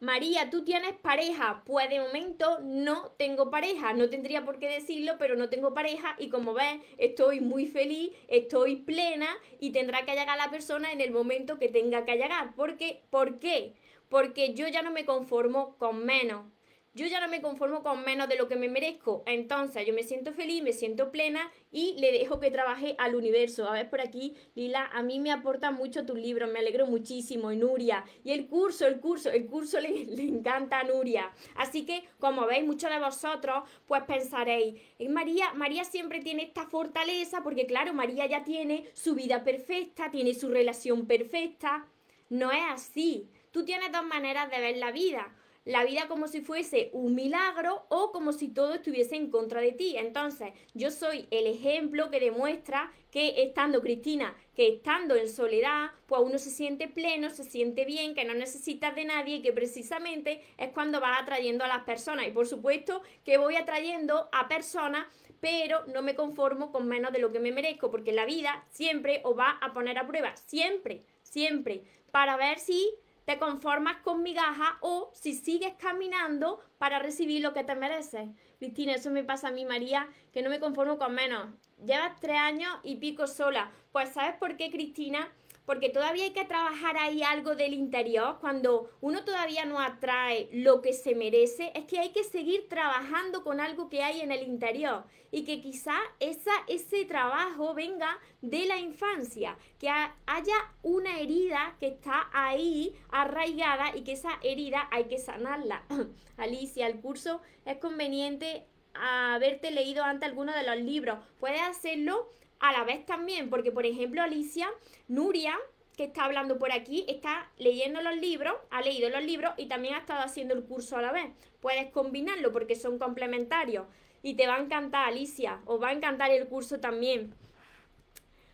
María, 0.00 0.48
¿tú 0.48 0.64
tienes 0.64 0.94
pareja? 0.94 1.62
Pues 1.66 1.90
de 1.90 2.00
momento 2.00 2.58
no 2.62 3.10
tengo 3.18 3.50
pareja, 3.50 3.92
no 3.92 4.08
tendría 4.08 4.46
por 4.46 4.58
qué 4.58 4.66
decirlo, 4.66 5.16
pero 5.18 5.36
no 5.36 5.50
tengo 5.50 5.74
pareja 5.74 6.16
y 6.18 6.30
como 6.30 6.54
ves, 6.54 6.80
estoy 6.96 7.40
muy 7.40 7.66
feliz, 7.66 8.10
estoy 8.26 8.76
plena 8.76 9.28
y 9.58 9.72
tendrá 9.72 10.06
que 10.06 10.12
llegar 10.12 10.38
la 10.38 10.50
persona 10.50 10.90
en 10.90 11.02
el 11.02 11.10
momento 11.10 11.58
que 11.58 11.68
tenga 11.68 12.06
que 12.06 12.16
llegar. 12.16 12.54
¿Por 12.54 12.78
qué? 12.78 13.02
¿Por 13.10 13.40
qué? 13.40 13.74
Porque 14.10 14.52
yo 14.52 14.68
ya 14.68 14.82
no 14.82 14.90
me 14.90 15.06
conformo 15.06 15.78
con 15.78 16.04
menos 16.04 16.44
yo 16.92 17.06
ya 17.06 17.20
no 17.20 17.28
me 17.28 17.40
conformo 17.40 17.84
con 17.84 18.04
menos 18.04 18.28
de 18.28 18.36
lo 18.36 18.48
que 18.48 18.56
me 18.56 18.68
merezco. 18.68 19.22
Entonces 19.26 19.86
yo 19.86 19.94
me 19.94 20.02
siento 20.02 20.32
feliz, 20.32 20.62
me 20.62 20.72
siento 20.72 21.12
plena 21.12 21.50
y 21.70 21.94
le 22.00 22.10
dejo 22.10 22.40
que 22.40 22.50
trabaje 22.50 22.96
al 22.98 23.14
universo. 23.14 23.68
A 23.68 23.74
ver 23.74 23.88
por 23.88 24.00
aquí, 24.00 24.34
Lila, 24.56 24.90
a 24.92 25.02
mí 25.02 25.20
me 25.20 25.30
aporta 25.30 25.70
mucho 25.70 26.04
tus 26.04 26.18
libros, 26.18 26.50
me 26.50 26.58
alegro 26.58 26.86
muchísimo. 26.86 27.52
Y 27.52 27.56
Nuria, 27.56 28.04
y 28.24 28.32
el 28.32 28.48
curso, 28.48 28.88
el 28.88 28.98
curso, 28.98 29.30
el 29.30 29.46
curso 29.46 29.78
le, 29.78 30.04
le 30.06 30.24
encanta 30.24 30.80
a 30.80 30.84
Nuria. 30.84 31.30
Así 31.54 31.86
que, 31.86 32.02
como 32.18 32.46
veis, 32.46 32.64
muchos 32.64 32.90
de 32.90 32.98
vosotros, 32.98 33.62
pues 33.86 34.02
pensaréis, 34.02 34.80
María, 35.08 35.54
María 35.54 35.84
siempre 35.84 36.20
tiene 36.20 36.42
esta 36.42 36.66
fortaleza 36.66 37.42
porque, 37.44 37.66
claro, 37.66 37.94
María 37.94 38.26
ya 38.26 38.42
tiene 38.42 38.90
su 38.94 39.14
vida 39.14 39.44
perfecta, 39.44 40.10
tiene 40.10 40.34
su 40.34 40.48
relación 40.48 41.06
perfecta. 41.06 41.86
No 42.28 42.50
es 42.50 42.62
así. 42.68 43.28
Tú 43.50 43.64
tienes 43.64 43.92
dos 43.92 44.04
maneras 44.04 44.50
de 44.50 44.60
ver 44.60 44.76
la 44.76 44.90
vida 44.92 45.34
la 45.64 45.84
vida 45.84 46.08
como 46.08 46.26
si 46.26 46.40
fuese 46.40 46.90
un 46.92 47.14
milagro 47.14 47.84
o 47.90 48.12
como 48.12 48.32
si 48.32 48.48
todo 48.48 48.74
estuviese 48.74 49.16
en 49.16 49.30
contra 49.30 49.60
de 49.60 49.72
ti. 49.72 49.94
Entonces, 49.96 50.52
yo 50.74 50.90
soy 50.90 51.28
el 51.30 51.46
ejemplo 51.46 52.10
que 52.10 52.18
demuestra 52.18 52.90
que 53.10 53.42
estando 53.42 53.82
Cristina, 53.82 54.34
que 54.54 54.68
estando 54.68 55.16
en 55.16 55.28
soledad, 55.28 55.90
pues 56.06 56.22
uno 56.24 56.38
se 56.38 56.50
siente 56.50 56.88
pleno, 56.88 57.28
se 57.30 57.44
siente 57.44 57.84
bien, 57.84 58.14
que 58.14 58.24
no 58.24 58.34
necesitas 58.34 58.94
de 58.94 59.04
nadie 59.04 59.36
y 59.36 59.42
que 59.42 59.52
precisamente 59.52 60.42
es 60.56 60.70
cuando 60.70 61.00
vas 61.00 61.22
atrayendo 61.22 61.64
a 61.64 61.68
las 61.68 61.84
personas. 61.84 62.26
Y 62.26 62.30
por 62.30 62.46
supuesto 62.46 63.02
que 63.24 63.36
voy 63.36 63.56
atrayendo 63.56 64.28
a 64.32 64.48
personas 64.48 65.06
pero 65.40 65.86
no 65.86 66.02
me 66.02 66.14
conformo 66.14 66.70
con 66.70 66.86
menos 66.86 67.12
de 67.14 67.18
lo 67.18 67.32
que 67.32 67.40
me 67.40 67.50
merezco, 67.50 67.90
porque 67.90 68.12
la 68.12 68.26
vida 68.26 68.66
siempre 68.68 69.22
os 69.24 69.38
va 69.38 69.52
a 69.62 69.72
poner 69.72 69.96
a 69.96 70.06
prueba, 70.06 70.36
siempre, 70.36 71.02
siempre, 71.22 71.82
para 72.10 72.36
ver 72.36 72.58
si 72.58 72.92
te 73.30 73.38
conformas 73.38 73.98
con 73.98 74.24
migaja 74.24 74.76
o 74.80 75.12
si 75.14 75.34
sigues 75.34 75.74
caminando 75.78 76.58
para 76.78 76.98
recibir 76.98 77.40
lo 77.42 77.52
que 77.52 77.62
te 77.62 77.76
mereces. 77.76 78.28
Cristina, 78.58 78.94
eso 78.94 79.12
me 79.12 79.22
pasa 79.22 79.48
a 79.48 79.50
mí, 79.52 79.64
María, 79.64 80.08
que 80.32 80.42
no 80.42 80.50
me 80.50 80.58
conformo 80.58 80.98
con 80.98 81.14
menos. 81.14 81.46
Llevas 81.78 82.18
tres 82.18 82.38
años 82.38 82.76
y 82.82 82.96
pico 82.96 83.28
sola. 83.28 83.70
Pues 83.92 84.08
¿sabes 84.08 84.36
por 84.36 84.56
qué, 84.56 84.72
Cristina? 84.72 85.32
Porque 85.70 85.88
todavía 85.88 86.24
hay 86.24 86.32
que 86.32 86.44
trabajar 86.44 86.96
ahí 86.98 87.22
algo 87.22 87.54
del 87.54 87.74
interior, 87.74 88.38
cuando 88.40 88.90
uno 89.00 89.24
todavía 89.24 89.64
no 89.66 89.78
atrae 89.78 90.48
lo 90.50 90.82
que 90.82 90.92
se 90.92 91.14
merece, 91.14 91.70
es 91.76 91.84
que 91.84 92.00
hay 92.00 92.08
que 92.08 92.24
seguir 92.24 92.68
trabajando 92.68 93.44
con 93.44 93.60
algo 93.60 93.88
que 93.88 94.02
hay 94.02 94.20
en 94.20 94.32
el 94.32 94.42
interior 94.42 95.04
y 95.30 95.44
que 95.44 95.60
quizá 95.60 95.94
esa, 96.18 96.50
ese 96.66 97.04
trabajo 97.04 97.72
venga 97.72 98.18
de 98.42 98.66
la 98.66 98.78
infancia, 98.78 99.56
que 99.78 99.88
haya 99.88 100.56
una 100.82 101.20
herida 101.20 101.76
que 101.78 101.86
está 101.86 102.28
ahí 102.32 102.92
arraigada 103.12 103.96
y 103.96 104.02
que 104.02 104.14
esa 104.14 104.40
herida 104.42 104.88
hay 104.90 105.04
que 105.04 105.18
sanarla. 105.18 105.84
Alicia, 106.36 106.88
el 106.88 107.00
curso 107.00 107.42
es 107.64 107.76
conveniente 107.76 108.66
haberte 108.92 109.70
leído 109.70 110.02
antes 110.02 110.28
alguno 110.28 110.52
de 110.52 110.64
los 110.64 110.78
libros. 110.78 111.20
Puedes 111.38 111.62
hacerlo 111.62 112.28
a 112.60 112.72
la 112.72 112.84
vez 112.84 113.04
también, 113.04 113.50
porque 113.50 113.72
por 113.72 113.86
ejemplo 113.86 114.22
Alicia, 114.22 114.70
Nuria, 115.08 115.58
que 115.96 116.04
está 116.04 116.24
hablando 116.24 116.58
por 116.58 116.72
aquí, 116.72 117.04
está 117.08 117.50
leyendo 117.58 118.00
los 118.00 118.16
libros, 118.16 118.54
ha 118.70 118.80
leído 118.82 119.10
los 119.10 119.22
libros 119.22 119.52
y 119.56 119.66
también 119.66 119.94
ha 119.94 119.98
estado 119.98 120.22
haciendo 120.22 120.54
el 120.54 120.64
curso 120.64 120.96
a 120.96 121.02
la 121.02 121.12
vez. 121.12 121.30
Puedes 121.60 121.90
combinarlo 121.90 122.52
porque 122.52 122.76
son 122.76 122.98
complementarios. 122.98 123.86
Y 124.22 124.34
te 124.34 124.46
va 124.46 124.56
a 124.56 124.60
encantar, 124.60 125.08
Alicia, 125.08 125.60
os 125.64 125.82
va 125.82 125.88
a 125.88 125.92
encantar 125.92 126.30
el 126.30 126.46
curso 126.46 126.80
también. 126.80 127.34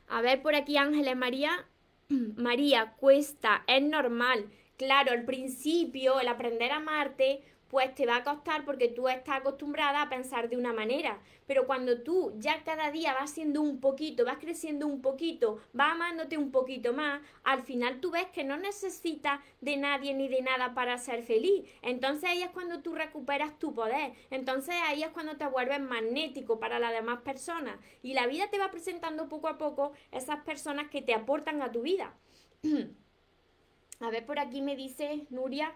A 0.08 0.20
ver 0.22 0.42
por 0.42 0.54
aquí, 0.54 0.76
Ángeles 0.76 1.16
María. 1.16 1.66
María, 2.08 2.94
cuesta, 2.98 3.64
es 3.66 3.82
normal. 3.82 4.46
Claro, 4.76 5.12
al 5.12 5.24
principio, 5.24 6.20
el 6.20 6.28
aprender 6.28 6.70
a 6.70 6.76
amarte, 6.76 7.42
pues 7.68 7.94
te 7.94 8.06
va 8.06 8.16
a 8.16 8.24
costar 8.24 8.64
porque 8.64 8.88
tú 8.88 9.08
estás 9.08 9.38
acostumbrada 9.38 10.02
a 10.02 10.08
pensar 10.08 10.48
de 10.48 10.56
una 10.56 10.72
manera. 10.72 11.20
Pero 11.46 11.66
cuando 11.66 12.02
tú 12.02 12.34
ya 12.38 12.62
cada 12.64 12.90
día 12.90 13.14
vas 13.14 13.30
siendo 13.30 13.62
un 13.62 13.80
poquito, 13.80 14.24
vas 14.24 14.38
creciendo 14.38 14.86
un 14.86 15.00
poquito, 15.00 15.58
vas 15.72 15.92
amándote 15.92 16.38
un 16.38 16.50
poquito 16.50 16.92
más, 16.92 17.20
al 17.44 17.62
final 17.62 18.00
tú 18.00 18.10
ves 18.10 18.26
que 18.26 18.44
no 18.44 18.56
necesitas 18.56 19.40
de 19.60 19.76
nadie 19.76 20.14
ni 20.14 20.28
de 20.28 20.42
nada 20.42 20.74
para 20.74 20.98
ser 20.98 21.22
feliz. 21.22 21.68
Entonces 21.82 22.30
ahí 22.30 22.42
es 22.42 22.50
cuando 22.50 22.80
tú 22.80 22.94
recuperas 22.94 23.58
tu 23.58 23.74
poder. 23.74 24.12
Entonces 24.30 24.74
ahí 24.86 25.02
es 25.02 25.10
cuando 25.10 25.36
te 25.36 25.46
vuelves 25.46 25.80
magnético 25.80 26.58
para 26.58 26.78
las 26.78 26.92
demás 26.92 27.20
personas. 27.22 27.78
Y 28.02 28.14
la 28.14 28.26
vida 28.26 28.48
te 28.50 28.58
va 28.58 28.70
presentando 28.70 29.28
poco 29.28 29.48
a 29.48 29.58
poco 29.58 29.92
esas 30.10 30.40
personas 30.44 30.90
que 30.90 31.02
te 31.02 31.14
aportan 31.14 31.62
a 31.62 31.70
tu 31.70 31.82
vida. 31.82 32.14
a 34.00 34.10
ver, 34.10 34.26
por 34.26 34.38
aquí 34.38 34.62
me 34.62 34.76
dice 34.76 35.26
Nuria. 35.30 35.74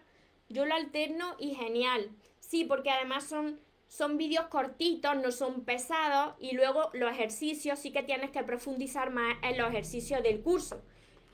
Yo 0.50 0.66
lo 0.66 0.74
alterno 0.74 1.36
y 1.38 1.54
genial. 1.54 2.10
Sí, 2.40 2.64
porque 2.64 2.90
además 2.90 3.24
son, 3.24 3.60
son 3.86 4.18
vídeos 4.18 4.46
cortitos, 4.46 5.16
no 5.16 5.30
son 5.30 5.64
pesados 5.64 6.34
y 6.40 6.56
luego 6.56 6.90
los 6.92 7.10
ejercicios 7.12 7.78
sí 7.78 7.92
que 7.92 8.02
tienes 8.02 8.30
que 8.30 8.42
profundizar 8.42 9.10
más 9.10 9.36
en 9.42 9.56
los 9.56 9.68
ejercicios 9.68 10.22
del 10.24 10.42
curso. 10.42 10.82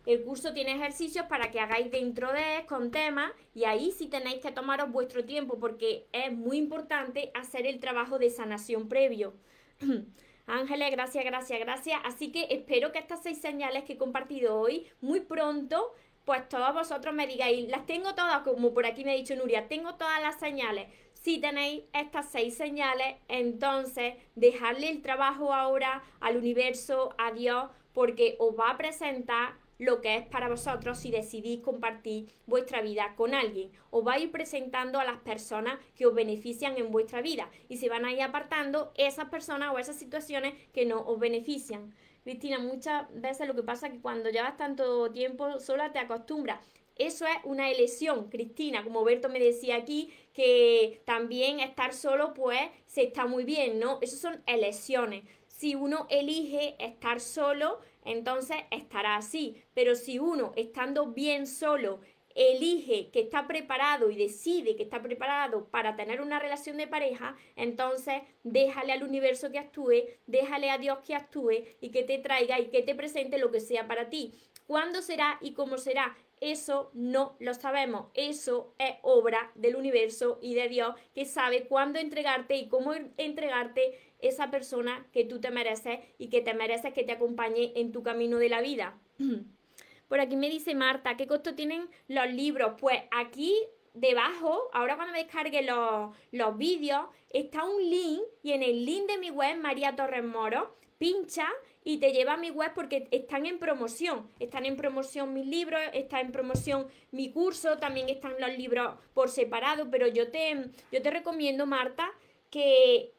El 0.05 0.23
curso 0.23 0.53
tiene 0.53 0.77
ejercicios 0.77 1.27
para 1.27 1.51
que 1.51 1.61
hagáis 1.61 1.91
dentro 1.91 2.31
de 2.31 2.67
con 2.69 2.91
temas 2.91 3.33
y 3.55 3.65
ahí 3.65 3.91
sí 3.91 4.07
tenéis 4.07 4.41
que 4.41 4.53
tomaros 4.53 4.93
vuestro 4.93 5.25
tiempo 5.25 5.59
porque 5.59 6.07
es 6.13 6.31
muy 6.31 6.59
importante 6.59 7.31
hacer 7.35 7.67
el 7.67 7.81
trabajo 7.81 8.19
de 8.19 8.29
sanación 8.31 8.87
previo. 8.89 9.35
Ángeles, 10.47 10.93
gracias, 10.93 11.25
gracias, 11.25 11.59
gracias. 11.59 12.01
Así 12.05 12.31
que 12.31 12.47
espero 12.51 12.93
que 12.93 13.01
estas 13.01 13.23
seis 13.23 13.39
señales 13.41 13.83
que 13.83 13.95
he 13.95 13.99
compartido 13.99 14.61
hoy 14.61 14.87
muy 15.01 15.21
pronto 15.21 15.93
pues 16.27 16.49
todos 16.49 16.75
vosotros 16.75 17.15
me 17.15 17.29
digáis, 17.29 17.69
las 17.69 17.87
tengo 17.87 18.15
todas, 18.17 18.41
como 18.41 18.75
por 18.75 18.85
aquí 18.85 19.05
me 19.05 19.13
ha 19.13 19.15
dicho 19.15 19.37
Nuria, 19.37 19.69
tengo 19.69 19.95
todas 19.95 20.21
las 20.21 20.39
señales. 20.41 20.89
Si 21.15 21.39
tenéis 21.39 21.85
estas 21.93 22.31
seis 22.31 22.57
señales, 22.57 23.15
entonces 23.29 24.15
dejadle 24.35 24.91
el 24.91 25.03
trabajo 25.03 25.55
ahora 25.55 26.03
al 26.21 26.37
universo, 26.37 27.15
a 27.17 27.31
Dios, 27.31 27.71
porque 27.95 28.35
os 28.41 28.59
va 28.59 28.71
a 28.71 28.77
presentar 28.77 29.55
lo 29.79 30.01
que 30.01 30.17
es 30.17 30.27
para 30.27 30.49
vosotros 30.49 30.99
si 30.99 31.11
decidís 31.11 31.61
compartir 31.61 32.33
vuestra 32.47 32.81
vida 32.83 33.15
con 33.17 33.35
alguien. 33.35 33.71
Os 33.91 34.07
va 34.07 34.15
a 34.15 34.19
ir 34.19 34.31
presentando 34.31 34.99
a 34.99 35.05
las 35.05 35.19
personas 35.19 35.79
que 35.95 36.07
os 36.07 36.15
benefician 36.15 36.77
en 36.79 36.91
vuestra 36.91 37.21
vida 37.21 37.51
y 37.69 37.77
se 37.77 37.89
van 37.89 38.05
a 38.05 38.13
ir 38.13 38.23
apartando 38.23 38.93
esas 38.97 39.29
personas 39.29 39.75
o 39.75 39.79
esas 39.79 39.97
situaciones 39.97 40.55
que 40.73 40.87
no 40.87 41.01
os 41.01 41.19
benefician. 41.19 41.95
Cristina, 42.25 42.59
muchas 42.59 43.07
veces 43.15 43.47
lo 43.47 43.55
que 43.55 43.63
pasa 43.63 43.87
es 43.87 43.93
que 43.93 44.01
cuando 44.01 44.31
llevas 44.31 44.57
tanto 44.57 45.13
tiempo 45.13 45.61
sola 45.61 45.93
te 45.93 46.01
acostumbras. 46.01 46.59
Eso 46.97 47.27
es 47.27 47.37
una 47.45 47.71
elección, 47.71 48.31
Cristina, 48.31 48.83
como 48.83 49.05
Berto 49.05 49.29
me 49.29 49.39
decía 49.39 49.77
aquí, 49.77 50.11
que 50.33 51.03
también 51.05 51.61
estar 51.61 51.93
solo 51.93 52.33
pues 52.33 52.61
se 52.87 53.03
está 53.03 53.27
muy 53.27 53.45
bien, 53.45 53.79
¿no? 53.79 53.99
Eso 54.01 54.17
son 54.17 54.43
elecciones. 54.47 55.25
Si 55.47 55.75
uno 55.75 56.07
elige 56.11 56.75
estar 56.79 57.21
solo, 57.21 57.81
entonces 58.07 58.57
estará 58.71 59.17
así. 59.17 59.63
Pero 59.75 59.95
si 59.95 60.19
uno 60.19 60.53
estando 60.57 61.07
bien 61.09 61.47
solo 61.47 62.01
elige 62.37 63.11
que 63.11 63.21
está 63.21 63.47
preparado 63.49 64.11
y 64.11 64.17
decide 64.17 64.77
que 64.77 64.83
está 64.83 65.03
preparado 65.03 65.69
para 65.71 65.97
tener 65.97 66.21
una 66.21 66.39
relación 66.39 66.77
de 66.77 66.87
pareja, 66.87 67.35
entonces 67.57 68.23
déjale 68.45 68.93
al 68.93 69.03
universo 69.03 69.51
que 69.51 69.59
actúe, 69.59 70.05
déjale 70.27 70.71
a 70.71 70.79
Dios 70.79 70.99
que 71.05 71.15
actúe 71.15 71.65
y 71.81 71.91
que 71.91 72.03
te 72.03 72.19
traiga 72.19 72.61
y 72.61 72.69
que 72.69 72.83
te 72.83 72.95
presente 72.95 73.39
lo 73.39 73.51
que 73.51 73.61
sea 73.61 73.89
para 73.89 74.11
ti. 74.11 74.35
¿Cuándo 74.67 75.01
será 75.01 75.39
y 75.41 75.53
cómo 75.53 75.79
será? 75.79 76.17
Eso 76.41 76.91
no 76.93 77.37
lo 77.39 77.55
sabemos. 77.55 78.09
Eso 78.13 78.75
es 78.79 78.97
obra 79.03 79.51
del 79.55 79.77
universo 79.77 80.39
y 80.43 80.55
de 80.55 80.69
Dios 80.69 80.95
que 81.15 81.25
sabe 81.25 81.67
cuándo 81.67 81.99
entregarte 81.99 82.57
y 82.57 82.69
cómo 82.69 82.93
entregarte 83.17 84.06
esa 84.21 84.51
persona 84.51 85.07
que 85.13 85.25
tú 85.25 85.41
te 85.41 85.51
mereces 85.51 86.01
y 86.19 86.29
que 86.29 86.41
te 86.41 86.55
mereces 86.55 86.93
que 86.93 87.05
te 87.05 87.13
acompañe 87.13 87.73
en 87.77 87.93
tu 87.93 88.03
camino 88.03 88.39
de 88.39 88.49
la 88.49 88.61
vida. 88.61 88.99
Por 90.09 90.21
aquí 90.21 90.37
me 90.37 90.49
dice 90.49 90.75
Marta, 90.75 91.17
¿qué 91.17 91.27
costo 91.27 91.55
tienen 91.55 91.89
los 92.09 92.33
libros? 92.33 92.75
Pues 92.81 93.03
aquí 93.11 93.55
debajo, 93.95 94.69
ahora 94.73 94.97
cuando 94.97 95.13
me 95.13 95.23
descargue 95.23 95.63
los, 95.63 96.15
los 96.31 96.57
vídeos, 96.57 97.07
está 97.31 97.65
un 97.65 97.83
link 97.83 98.21
y 98.43 98.53
en 98.53 98.63
el 98.63 98.85
link 98.85 99.09
de 99.09 99.19
mi 99.19 99.31
web, 99.31 99.57
María 99.59 99.97
Torres 99.97 100.23
Moro, 100.23 100.77
pincha 100.99 101.49
y 101.83 101.99
te 101.99 102.13
lleva 102.13 102.35
a 102.35 102.37
mi 102.37 102.51
web 102.51 102.73
porque 102.75 103.09
están 103.11 103.47
en 103.47 103.59
promoción. 103.59 104.29
Están 104.41 104.67
en 104.67 104.77
promoción 104.77 105.33
mis 105.33 105.47
libros, 105.47 105.81
está 105.93 106.21
en 106.21 106.33
promoción 106.33 106.89
mi 107.13 107.31
curso, 107.31 107.79
también 107.79 108.09
están 108.09 108.35
los 108.41 108.57
libros 108.59 108.95
por 109.15 109.29
separado, 109.29 109.89
pero 109.91 110.07
yo 110.09 110.31
te, 110.31 110.71
yo 110.91 111.01
te 111.01 111.11
recomiendo, 111.11 111.65
Marta, 111.65 112.11
que 112.51 113.13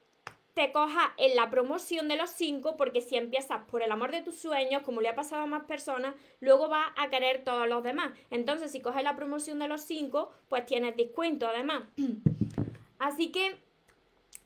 te 0.57 0.71
cojas 0.71 1.11
en 1.17 1.35
la 1.35 1.51
promoción 1.51 2.07
de 2.07 2.15
los 2.15 2.31
5, 2.31 2.77
porque 2.77 3.01
si 3.01 3.15
empiezas 3.15 3.61
por 3.69 3.83
el 3.83 3.91
amor 3.91 4.11
de 4.11 4.23
tus 4.23 4.39
sueños, 4.39 4.81
como 4.81 5.01
le 5.01 5.09
ha 5.09 5.13
pasado 5.13 5.43
a 5.43 5.45
más 5.45 5.65
personas, 5.65 6.15
luego 6.39 6.67
vas 6.67 6.87
a 6.97 7.09
querer 7.11 7.43
todos 7.43 7.69
los 7.69 7.83
demás. 7.83 8.11
Entonces, 8.31 8.71
si 8.71 8.81
coges 8.81 9.03
la 9.03 9.15
promoción 9.15 9.59
de 9.59 9.67
los 9.67 9.81
5, 9.81 10.31
pues 10.49 10.65
tienes 10.65 10.97
descuento 10.97 11.47
además. 11.47 11.83
Así 12.97 13.31
que 13.31 13.55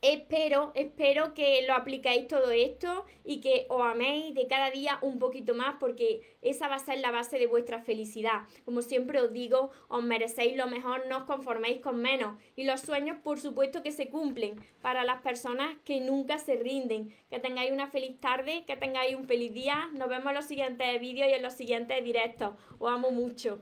Espero, 0.03 0.71
espero 0.73 1.35
que 1.35 1.61
lo 1.67 1.75
apliquéis 1.75 2.27
todo 2.27 2.49
esto 2.49 3.05
y 3.23 3.39
que 3.39 3.67
os 3.69 3.83
améis 3.83 4.33
de 4.33 4.47
cada 4.47 4.71
día 4.71 4.97
un 5.03 5.19
poquito 5.19 5.53
más 5.53 5.75
porque 5.79 6.21
esa 6.41 6.67
va 6.67 6.77
a 6.77 6.79
ser 6.79 6.97
la 7.01 7.11
base 7.11 7.37
de 7.37 7.45
vuestra 7.45 7.83
felicidad. 7.83 8.47
Como 8.65 8.81
siempre 8.81 9.21
os 9.21 9.31
digo, 9.31 9.69
os 9.89 10.03
merecéis 10.03 10.57
lo 10.57 10.65
mejor, 10.65 11.05
no 11.05 11.19
os 11.19 11.23
conforméis 11.25 11.81
con 11.81 11.97
menos. 12.01 12.35
Y 12.55 12.63
los 12.63 12.81
sueños, 12.81 13.17
por 13.23 13.39
supuesto, 13.39 13.83
que 13.83 13.91
se 13.91 14.09
cumplen 14.09 14.55
para 14.81 15.03
las 15.03 15.21
personas 15.21 15.77
que 15.85 16.01
nunca 16.01 16.39
se 16.39 16.55
rinden. 16.55 17.15
Que 17.29 17.37
tengáis 17.37 17.71
una 17.71 17.85
feliz 17.85 18.19
tarde, 18.19 18.63
que 18.65 18.77
tengáis 18.77 19.15
un 19.15 19.25
feliz 19.25 19.53
día. 19.53 19.87
Nos 19.93 20.09
vemos 20.09 20.29
en 20.29 20.35
los 20.35 20.45
siguientes 20.45 20.99
vídeos 20.99 21.29
y 21.29 21.33
en 21.33 21.43
los 21.43 21.53
siguientes 21.53 22.03
directos. 22.03 22.55
Os 22.79 22.91
amo 22.91 23.11
mucho. 23.11 23.61